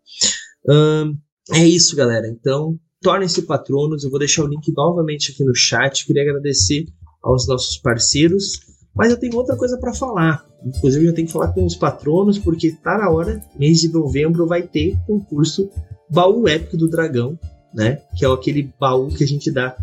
[1.54, 2.28] é isso, galera.
[2.28, 4.04] Então, tornem-se patronos.
[4.04, 6.06] Eu vou deixar o link novamente aqui no chat.
[6.06, 6.86] Queria agradecer
[7.22, 8.73] aos nossos parceiros.
[8.96, 10.46] Mas eu tenho outra coisa para falar.
[10.64, 14.46] Inclusive, eu tenho que falar com os patronos, porque tá na hora, mês de novembro,
[14.46, 15.70] vai ter concurso
[16.10, 17.38] Baú Épico do Dragão,
[17.74, 18.02] né?
[18.16, 19.76] Que é aquele baú que a gente dá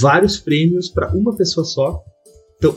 [0.00, 2.02] vários prêmios para uma pessoa só.
[2.58, 2.76] Então,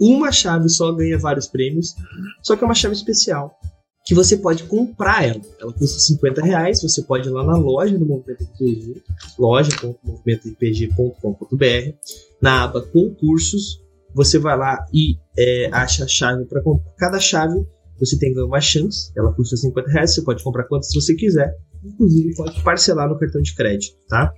[0.00, 1.94] uma chave só ganha vários prêmios,
[2.42, 3.56] só que é uma chave especial
[4.04, 5.40] que você pode comprar ela.
[5.58, 9.02] Ela custa 50 reais, você pode ir lá na loja do Movimento RPG,
[9.38, 11.94] loja.movimentorpg.com.br,
[12.40, 13.80] na aba concursos,
[14.14, 16.90] você vai lá e é, acha a chave para comprar.
[16.96, 17.66] Cada chave
[17.98, 21.54] você tem uma chance, ela custa 50 reais, você pode comprar quantas você quiser,
[21.84, 24.32] inclusive pode parcelar no cartão de crédito, tá?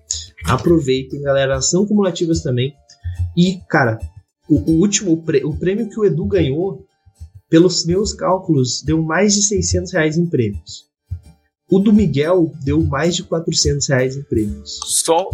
[0.47, 2.75] Aproveitem, galera, são cumulativas também.
[3.37, 3.99] E, cara,
[4.49, 6.85] o, o último, o prêmio que o Edu ganhou,
[7.49, 10.87] pelos meus cálculos, deu mais de 600 reais em prêmios.
[11.71, 14.79] O do Miguel deu mais de 400 reais em prêmios.
[14.85, 15.29] Só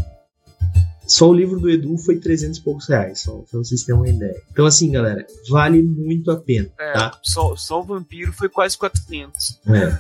[1.07, 4.09] só o livro do Edu foi 300 e poucos reais, só pra vocês terem uma
[4.09, 4.41] ideia.
[4.51, 7.19] Então, assim, galera, vale muito a pena, é, tá?
[7.23, 9.61] Só, só o Vampiro foi quase 400.
[9.67, 9.99] É.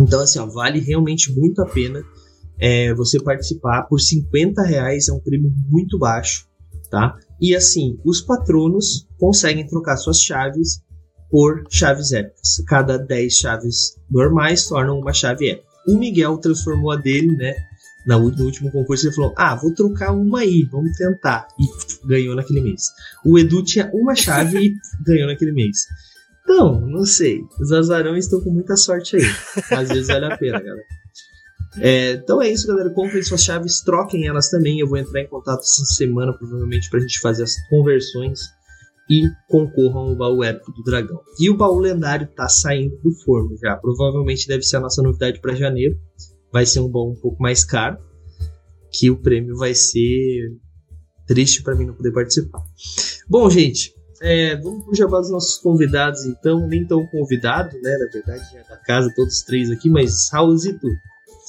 [0.00, 2.02] Então, assim, ó, vale realmente muito a pena
[2.58, 3.84] é, você participar.
[3.84, 6.46] Por 50 reais é um prêmio muito baixo,
[6.90, 7.16] tá?
[7.40, 10.82] E, assim, os patronos conseguem trocar suas chaves
[11.30, 12.62] por chaves épicas.
[12.66, 15.68] Cada 10 chaves normais tornam uma chave épica.
[15.86, 17.54] O Miguel transformou a dele, né?
[18.06, 21.48] No último concurso ele falou: Ah, vou trocar uma aí, vamos tentar.
[21.58, 22.90] E ganhou naquele mês.
[23.24, 24.74] O Edu tinha uma chave e
[25.04, 25.86] ganhou naquele mês.
[26.42, 27.40] Então, não sei.
[27.58, 29.22] Os azarões estão com muita sorte aí.
[29.70, 30.84] Às vezes vale a pena, galera.
[31.78, 32.90] É, então é isso, galera.
[32.90, 34.78] Comprem suas chaves, troquem elas também.
[34.78, 38.40] Eu vou entrar em contato essa semana, provavelmente, pra gente fazer as conversões
[39.10, 41.20] e concorram ao baú épico do dragão.
[41.40, 43.76] E o baú lendário tá saindo do forno já.
[43.76, 45.98] Provavelmente deve ser a nossa novidade para janeiro
[46.54, 47.98] vai ser um bom um pouco mais caro,
[48.92, 50.56] que o prêmio vai ser
[51.26, 52.62] triste para mim não poder participar.
[53.28, 53.92] Bom, gente,
[54.22, 57.96] é, vamos pro jabá dos nossos convidados, então, nem tão convidado, né?
[57.98, 60.86] Na verdade, já é da casa, todos três aqui, mas Raulzito,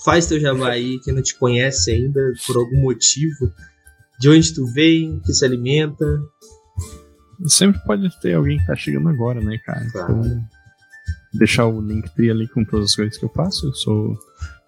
[0.04, 3.54] faz teu jabá aí, quem não te conhece ainda, por algum motivo,
[4.20, 6.20] de onde tu vem, que se alimenta.
[7.46, 9.88] sempre pode ter alguém que tá chegando agora, né, cara?
[9.92, 10.26] Claro.
[10.26, 10.46] Então,
[11.32, 13.68] deixar o Linktree ali com todas as coisas que eu faço.
[13.68, 14.18] Eu sou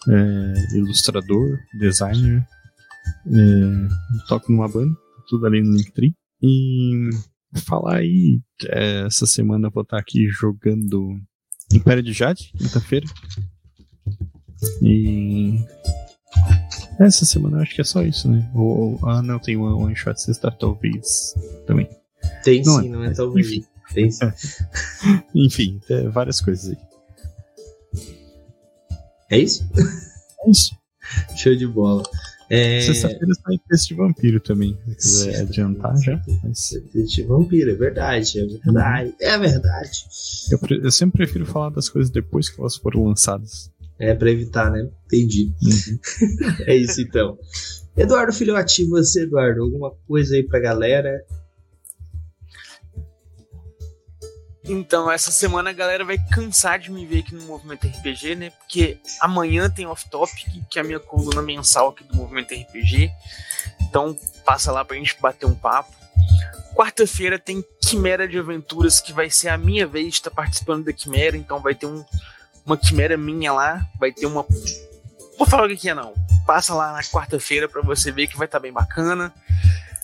[0.09, 2.45] é, ilustrador, designer,
[3.27, 4.95] é, toco numa banda,
[5.27, 6.15] tudo ali no Linktree.
[6.41, 7.09] E
[7.65, 11.19] falar aí, é, essa semana eu vou estar aqui jogando
[11.73, 13.05] Império de Jade, quinta-feira.
[14.81, 15.59] E
[16.99, 18.49] essa semana eu acho que é só isso, né?
[18.55, 21.33] Ou, ou ah, não, tem uma one shot sexta, talvez
[21.65, 21.87] também.
[22.43, 23.47] Tem não sim, é, não é talvez.
[23.47, 23.65] Enfim.
[23.93, 24.25] Tem sim.
[25.35, 26.86] enfim, é, várias coisas aí.
[29.29, 29.67] É isso?
[30.45, 30.75] É isso.
[31.35, 32.03] Show de bola.
[32.49, 32.79] É...
[32.81, 36.21] Sexta-feira sai texto de vampiro também, se quiser adiantar já.
[36.43, 36.69] Mas...
[36.93, 39.15] Texto de vampiro, é verdade, é verdade.
[39.19, 40.05] É verdade.
[40.49, 43.69] Eu, eu, sempre prefiro falar das coisas depois que elas foram lançadas.
[43.99, 44.87] É, pra evitar, né?
[45.05, 45.51] Entendi.
[45.61, 45.99] Uhum.
[46.65, 47.37] é isso então.
[47.97, 51.19] Eduardo Filhote, você, Eduardo, alguma coisa aí pra galera?
[54.69, 58.49] Então, essa semana a galera vai cansar de me ver aqui no Movimento RPG, né?
[58.49, 63.09] Porque amanhã tem off-topic, que é a minha coluna mensal aqui do Movimento RPG.
[63.83, 65.91] Então, passa lá pra gente bater um papo.
[66.75, 70.91] Quarta-feira tem Quimera de Aventuras, que vai ser a minha vez de estar participando da
[70.91, 71.37] Quimera.
[71.37, 72.03] Então, vai ter um,
[72.65, 73.87] uma Quimera minha lá.
[73.97, 74.45] Vai ter uma.
[75.37, 76.13] Vou falar o que é, não.
[76.45, 79.33] Passa lá na quarta-feira para você ver que vai estar tá bem bacana.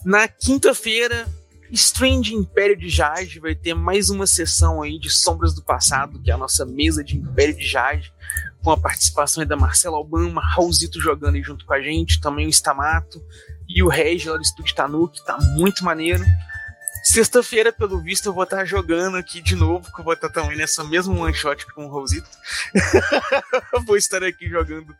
[0.05, 1.27] Na quinta-feira
[1.73, 6.29] Strange Império de Jade vai ter mais uma sessão aí de Sombras do Passado, que
[6.29, 8.13] é a nossa mesa de Império de Jade,
[8.63, 12.49] com a participação da Marcela Obama, Raulzito jogando aí junto com a gente, também o
[12.49, 13.19] Stamato
[13.67, 16.23] e o Regi lá do Estúdio Tanuki, tá muito maneiro.
[17.05, 20.55] Sexta-feira, pelo visto, eu vou estar jogando aqui de novo, que eu vou estar também
[20.55, 22.29] nessa mesma one shot com o Raulzito.
[23.83, 24.95] vou estar aqui jogando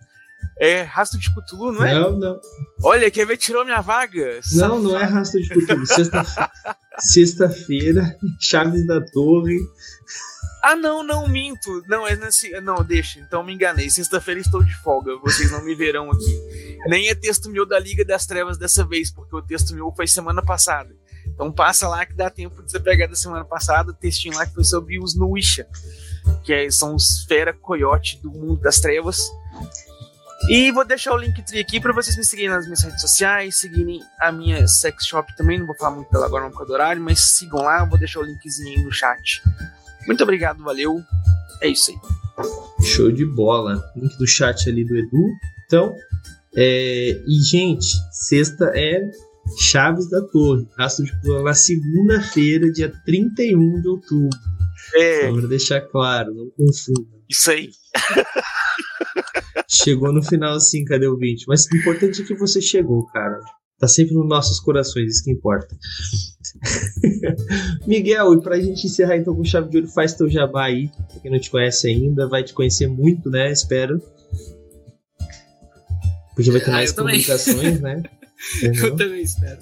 [0.59, 1.93] é Rastro de Cthulhu, não é?
[1.93, 2.39] Não, não.
[2.83, 3.37] Olha, quer ver?
[3.37, 4.39] Tirou minha vaga.
[4.53, 5.85] Não, não é Rastro de Cthulhu.
[6.99, 9.57] Sexta-feira, Sexta Chaves da Torre.
[10.63, 11.83] Ah, não, não, minto.
[11.89, 12.49] Não, é nesse.
[12.61, 13.19] Não, deixa.
[13.19, 13.89] Então me enganei.
[13.89, 15.17] Sexta-feira estou de folga.
[15.17, 16.77] Vocês não me verão aqui.
[16.87, 20.07] Nem é texto meu da Liga das Trevas dessa vez, porque o texto meu foi
[20.07, 20.95] semana passada.
[21.27, 24.45] Então passa lá que dá tempo de você pegar da semana passada o textinho lá
[24.45, 25.67] que foi sobre os Nuisha,
[26.43, 29.29] que é, são os fera coiote do mundo das trevas.
[30.49, 34.01] E vou deixar o link aqui para vocês me seguirem nas minhas redes sociais, seguirem
[34.19, 35.57] a minha sex shop também.
[35.57, 37.85] Não vou falar muito dela agora, não por causa do horário, mas sigam lá.
[37.85, 39.41] Vou deixar o linkzinho aí no chat.
[40.05, 41.01] Muito obrigado, valeu.
[41.61, 42.85] É isso aí.
[42.85, 43.81] Show de bola.
[43.95, 45.29] Link do chat ali do Edu.
[45.65, 45.95] Então,
[46.55, 47.21] é...
[47.25, 49.09] e gente, sexta é
[49.59, 50.67] Chaves da Torre.
[50.77, 54.39] Rastro de na segunda-feira, dia 31 de outubro.
[54.95, 55.27] É.
[55.27, 57.07] Só pra deixar claro, não confunda.
[57.29, 57.71] Isso aí.
[59.73, 61.45] Chegou no final assim, cadê o 20?
[61.47, 63.39] Mas o importante é que você chegou, cara.
[63.79, 65.75] Tá sempre nos nossos corações, isso que importa.
[67.87, 70.89] Miguel, e pra gente encerrar então com chave de ouro, faz teu jabá aí.
[70.89, 73.51] Pra quem não te conhece ainda, vai te conhecer muito, né?
[73.51, 74.01] Espero.
[76.35, 78.03] Porque vai ter ah, mais publicações, né?
[78.61, 79.59] eu também espero.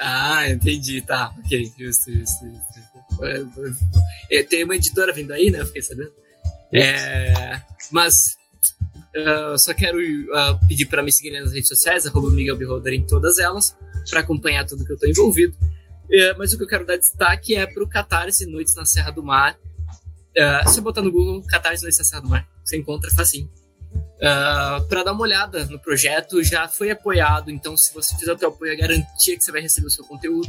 [0.00, 1.34] Ah, entendi, tá.
[1.38, 2.44] Ok, justo, justo.
[3.56, 3.84] justo.
[4.30, 5.60] É, tem uma editora vindo aí, né?
[5.60, 6.12] Eu fiquei sabendo.
[6.74, 7.60] É,
[7.92, 8.36] mas
[9.16, 13.06] uh, só quero uh, pedir para me seguirem nas redes sociais, arroba Miguel Beholder em
[13.06, 13.76] todas elas,
[14.10, 15.56] para acompanhar tudo que eu estou envolvido.
[15.56, 19.12] Uh, mas o que eu quero dar destaque é para o Catarse Noites na Serra
[19.12, 19.56] do Mar.
[20.36, 23.48] Uh, se você botar no Google Catarse Noites na Serra do Mar, você encontra facinho.
[24.88, 28.48] Para dar uma olhada no projeto, já foi apoiado, então se você fizer o seu
[28.48, 30.48] apoio, é garantia que você vai receber o seu conteúdo.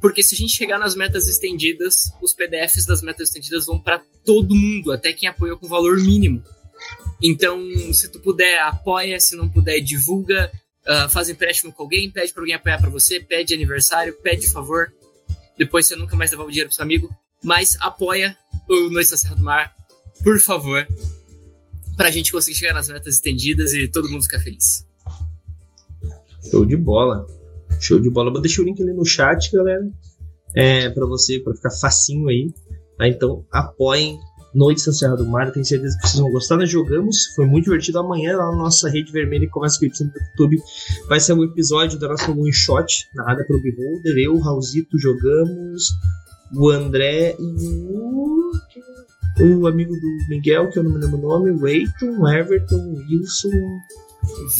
[0.00, 4.00] Porque se a gente chegar nas metas estendidas, os PDFs das metas estendidas vão para
[4.24, 6.42] todo mundo, até quem apoiou com valor mínimo.
[7.22, 7.60] Então,
[7.92, 10.52] se tu puder, apoia, se não puder, divulga,
[10.86, 14.92] uh, faz empréstimo com alguém, pede para alguém apoiar para você, pede aniversário, pede favor.
[15.56, 18.36] Depois você nunca mais devolve dinheiro pro seu amigo, mas apoia
[18.68, 19.74] o Noite da Serra do Mar,
[20.22, 20.86] por favor,
[21.96, 24.86] pra gente conseguir chegar nas metas estendidas e todo mundo ficar feliz.
[26.48, 27.26] Show de bola.
[27.80, 28.30] Show de bola.
[28.30, 29.88] Vou deixar o link ali no chat, galera.
[30.54, 32.52] É, para você, para ficar facinho aí.
[32.96, 33.08] Tá?
[33.08, 34.18] Então, apoiem
[34.54, 35.52] Noite São Serra do Mar.
[35.52, 36.56] Tenho certeza que vocês vão gostar.
[36.56, 37.98] Nós jogamos, foi muito divertido.
[37.98, 40.58] Amanhã, lá na nossa rede vermelha e começa com o YouTube,
[41.08, 44.16] vai ser um episódio da nossa one shot, narrada pelo Beholder.
[44.18, 45.90] Eu, o Raulzito, jogamos.
[46.54, 48.38] O André e o.
[49.40, 52.74] O amigo do Miguel, que eu não me lembro o nome, o Eiton, o Everton,
[52.74, 53.78] o Wilson,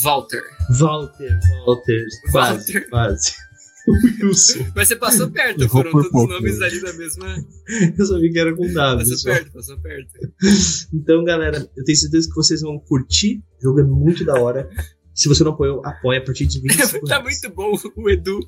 [0.02, 0.42] Walter.
[0.78, 2.06] Walter, Walter.
[2.30, 2.88] Quase, Walter.
[2.90, 3.32] quase.
[3.88, 4.66] Wilson.
[4.76, 7.26] Mas você passou perto, foram todos os nomes ali da mesma.
[7.98, 8.98] Eu sabia que era com W.
[8.98, 9.30] Passou só.
[9.30, 10.12] perto, passou perto.
[10.92, 13.42] Então, galera, eu tenho certeza que vocês vão curtir.
[13.60, 14.68] O jogo é muito da hora.
[15.14, 18.40] Se você não apoiou, apoia a partir de 20 Tá muito bom o Edu.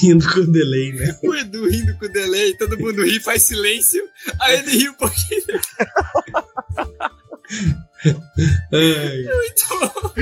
[0.00, 1.18] rindo com delay, né?
[1.22, 4.02] O Edu rindo com delay, todo mundo ri, faz silêncio,
[4.40, 5.42] aí ele ri um pouquinho.
[8.72, 9.24] Ai.
[9.24, 10.12] Muito bom.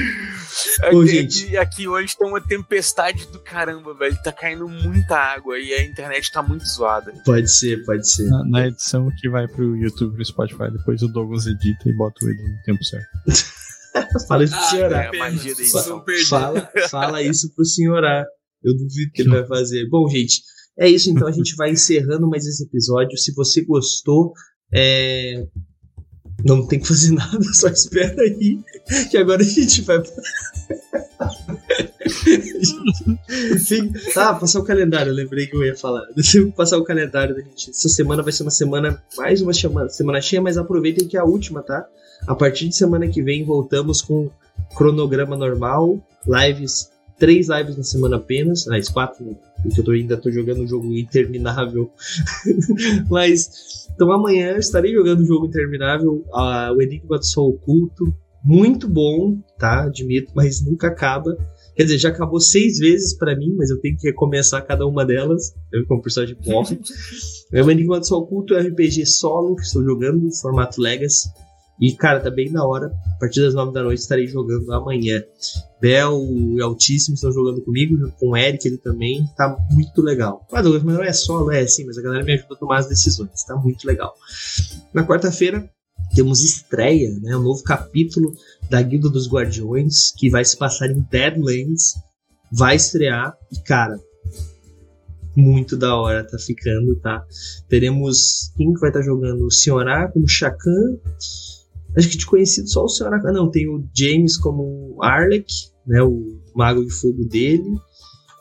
[0.83, 4.17] Aqui, aqui, aqui, hoje tem uma tempestade do caramba, velho.
[4.23, 7.13] Tá caindo muita água e a internet tá muito zoada.
[7.25, 8.29] Pode ser, pode ser.
[8.29, 11.93] Na, na edição que vai pro YouTube e pro Spotify, depois o Douglas edita e
[11.93, 13.09] bota o Edu no tempo certo.
[14.29, 16.29] fala isso pro ah, É.
[16.29, 18.03] Fala, fala isso pro senhor
[18.63, 19.89] Eu duvido que ele vai fazer.
[19.89, 20.43] Bom, gente,
[20.79, 21.11] é isso.
[21.11, 23.17] Então a gente vai encerrando mais esse episódio.
[23.19, 24.33] Se você gostou,
[24.73, 25.45] é,
[26.47, 28.59] não tem que fazer nada, só espera aí,
[29.11, 30.03] que agora a gente vai.
[33.55, 36.05] Enfim, ah, passar o calendário, lembrei que eu ia falar.
[36.15, 37.71] Deixa eu passar o calendário da gente.
[37.71, 41.21] Essa semana vai ser uma semana, mais uma semana, semana cheia, mas aproveitem que é
[41.21, 41.87] a última, tá?
[42.27, 44.31] A partir de semana que vem voltamos com
[44.75, 50.31] cronograma normal, lives, três lives na semana apenas, aliás, quatro, porque eu tô, ainda tô
[50.31, 51.91] jogando um jogo interminável.
[53.11, 58.05] mas, então amanhã eu estarei jogando um jogo interminável, uh, o Enigma do Sol Oculto,
[58.45, 59.85] muito bom, tá?
[59.85, 61.37] Admito, mas nunca acaba.
[61.75, 65.05] Quer dizer, já acabou seis vezes para mim, mas eu tenho que recomeçar cada uma
[65.05, 65.53] delas.
[65.73, 66.79] Eu como personagem morre.
[67.53, 70.81] é o Enigma do Sol Oculto, é um RPG solo que estou jogando, no formato
[70.81, 71.29] Legacy.
[71.81, 72.87] E, cara, tá bem da hora.
[73.17, 75.23] A partir das nove da noite estarei jogando amanhã.
[75.81, 76.19] Bel
[76.57, 79.27] e Altíssimo estão jogando comigo, com o Eric ele também.
[79.37, 80.47] Tá muito legal.
[80.53, 82.79] Ah, Douglas, mas não é solo, é sim, mas a galera me ajuda a tomar
[82.79, 83.45] as decisões.
[83.45, 84.15] Tá muito legal.
[84.93, 85.69] Na quarta-feira,
[86.15, 87.37] temos estreia, né?
[87.37, 88.33] Um novo capítulo
[88.71, 91.95] da Guilda dos Guardiões, que vai se passar em Deadlands.
[92.51, 93.37] Vai estrear.
[93.53, 94.01] E, cara,
[95.37, 97.23] muito da hora tá ficando, tá?
[97.69, 99.45] Teremos quem que vai estar tá jogando?
[99.47, 100.97] O Senhorá como Chacan
[101.97, 105.47] Acho que de conhecido só o Senhor não, tem o James como Arlek,
[105.87, 106.03] né?
[106.03, 107.65] O mago de fogo dele.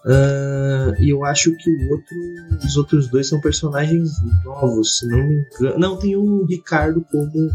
[0.05, 2.15] Uh, e eu acho que o outro,
[2.63, 4.11] os outros dois são personagens
[4.43, 5.79] novos, se não me engano.
[5.79, 7.49] Não, tem o Ricardo como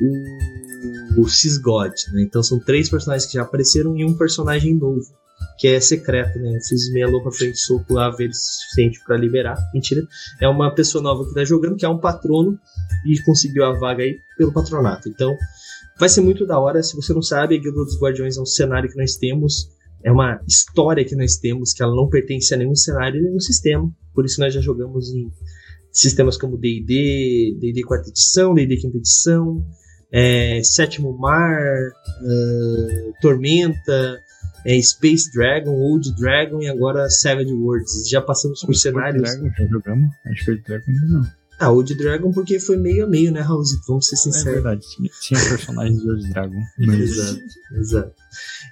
[0.00, 2.22] o, o Cisgod, né?
[2.22, 5.00] Então são três personagens que já apareceram e um personagem novo
[5.58, 6.58] que é secreto, né?
[6.66, 9.58] fiz meia louca frente soco lá, ver se suficiente para liberar.
[9.74, 10.00] Mentira.
[10.40, 12.56] É uma pessoa nova que tá jogando, que é um patrono
[13.04, 15.08] e conseguiu a vaga aí pelo patronato.
[15.08, 15.36] Então,
[15.98, 16.80] vai ser muito da hora.
[16.80, 19.68] Se você não sabe, a Guilda dos Guardiões é um cenário que nós temos.
[20.04, 23.92] É uma história que nós temos, que ela não pertence a nenhum cenário nenhum sistema.
[24.14, 25.28] Por isso nós já jogamos em
[25.90, 29.66] sistemas como D&D, D&D quarta edição, D&D quinta edição,
[30.12, 34.20] é, Sétimo Mar, uh, Tormenta,
[34.64, 38.08] é Space Dragon, Old Dragon e agora Savage Worlds.
[38.08, 39.22] Já passamos por cenários.
[39.22, 40.10] Dragon já jogamos?
[40.26, 41.38] Acho que Old Dragon ainda não.
[41.60, 43.64] Ah, Old Dragon porque foi meio a meio, né, Raul?
[43.88, 44.46] Vamos ser sinceros.
[44.46, 44.80] É verdade,
[45.22, 46.60] tinha, personagens de Old Dragon.
[46.78, 47.00] Mas...
[47.00, 47.40] exato,
[47.72, 48.14] exato.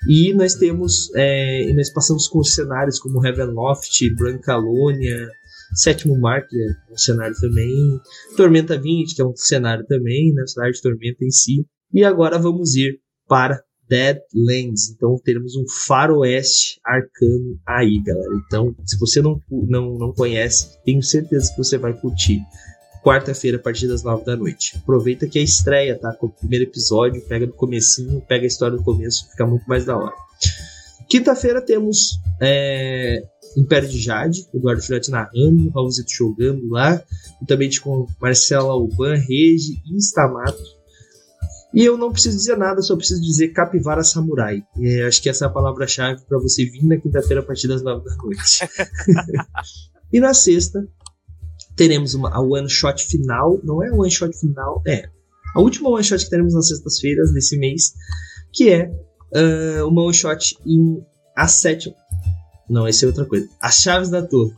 [0.09, 5.29] E nós temos, é, nós passamos com cenários como Ravenloft, Brancalônia,
[5.75, 8.01] Sétimo Mar, que é um cenário também,
[8.37, 11.67] Tormenta 20, que é um cenário também, né, o cenário de Tormenta em si.
[11.93, 14.91] E agora vamos ir para Deadlands.
[14.91, 18.43] Então teremos um faroeste arcano aí, galera.
[18.47, 22.41] Então, se você não, não, não conhece, tenho certeza que você vai curtir.
[23.03, 24.77] Quarta-feira, a partir das nove da noite.
[24.77, 26.13] Aproveita que é estreia, tá?
[26.13, 29.85] Com o primeiro episódio, pega do comecinho, pega a história do começo, fica muito mais
[29.85, 30.13] da hora.
[31.09, 33.23] Quinta-feira temos é,
[33.57, 37.01] Império de Jade, Eduardo Filhote narrando, Raulzito jogando lá,
[37.41, 40.76] juntamente com Marcela Alban, Rege e Stamato
[41.77, 44.63] e eu não preciso dizer nada, só preciso dizer capivara samurai.
[44.79, 47.83] E acho que essa é a palavra-chave para você vir na quinta-feira a partir das
[47.83, 48.67] nove da noite.
[50.11, 50.89] e na sexta,
[51.77, 53.61] teremos uma, a one shot final.
[53.63, 55.11] Não é a one shot final, é.
[55.55, 57.93] A última one shot que teremos nas sextas-feiras desse mês,
[58.55, 58.91] que é
[59.35, 61.05] uh, uma one shot em
[61.37, 61.95] a sétima.
[62.71, 63.47] Não, essa é outra coisa.
[63.61, 64.55] As Chaves da Torre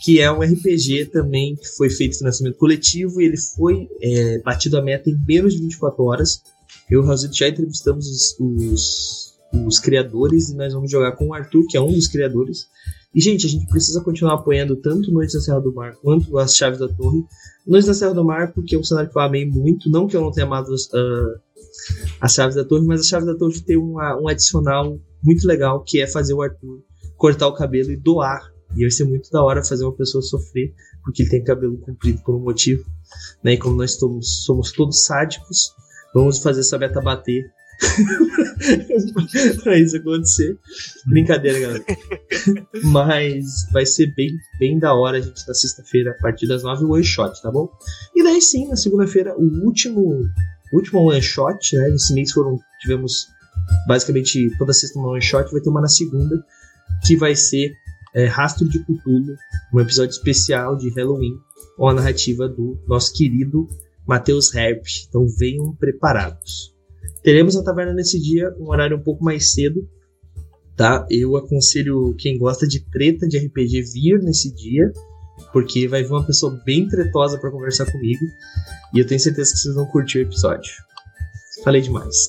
[0.00, 4.76] que é um RPG também que foi feito financiamento coletivo e ele foi é, batido
[4.76, 6.42] a meta em menos de 24 horas.
[6.90, 9.34] Eu e o Raulzito já entrevistamos os, os,
[9.66, 12.66] os, criadores e nós vamos jogar com o Arthur, que é um dos criadores.
[13.14, 16.56] E, gente, a gente precisa continuar apoiando tanto Noites da Serra do Mar quanto as
[16.56, 17.24] Chaves da Torre.
[17.64, 20.16] Noites da Serra do Mar, porque é um cenário que eu amei muito, não que
[20.16, 21.40] eu não tenha amado uh,
[22.20, 25.82] as Chaves da Torre, mas as Chaves da Torre tem uma, um adicional muito legal,
[25.84, 26.82] que é fazer o Arthur
[27.16, 31.22] cortar o cabelo e doar vai ser muito da hora fazer uma pessoa sofrer porque
[31.22, 32.84] ele tem cabelo comprido por um motivo.
[33.42, 33.52] Né?
[33.52, 35.72] E como nós somos, somos todos sádicos,
[36.14, 37.44] vamos fazer essa beta bater
[39.62, 40.58] pra isso acontecer.
[41.06, 41.84] Brincadeira, galera.
[42.84, 46.84] Mas vai ser bem, bem da hora a gente na sexta-feira, a partir das nove,
[46.84, 47.68] o one shot, tá bom?
[48.14, 50.24] E daí sim, na segunda-feira, o último,
[50.72, 51.90] último one shot, né?
[51.90, 53.28] Esse mês foram, tivemos
[53.86, 56.44] basicamente toda sexta uma one shot, vai ter uma na segunda,
[57.04, 57.72] que vai ser
[58.14, 59.34] é, Rastro de Cthulhu,
[59.72, 61.36] um episódio especial de Halloween,
[61.76, 63.66] com a narrativa do nosso querido
[64.06, 64.84] Matheus Herp.
[65.08, 66.72] Então venham preparados.
[67.22, 69.88] Teremos a taverna nesse dia, um horário um pouco mais cedo,
[70.76, 71.06] tá?
[71.10, 74.92] Eu aconselho quem gosta de treta de RPG vir nesse dia,
[75.52, 78.24] porque vai vir uma pessoa bem tretosa para conversar comigo,
[78.94, 80.72] e eu tenho certeza que vocês vão curtir o episódio.
[81.64, 82.28] Falei demais.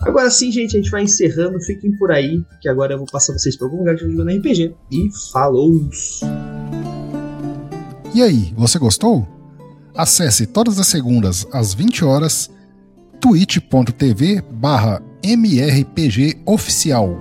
[0.00, 1.60] Agora sim, gente, a gente vai encerrando.
[1.60, 4.36] Fiquem por aí, que agora eu vou passar vocês para algum lugar que eu jogando
[4.36, 4.74] RPG.
[4.90, 5.90] E falou!
[8.14, 9.26] E aí, você gostou?
[9.94, 12.50] Acesse todas as segundas às 20 horas
[13.20, 17.18] twitch.tv barra mrpgoficial.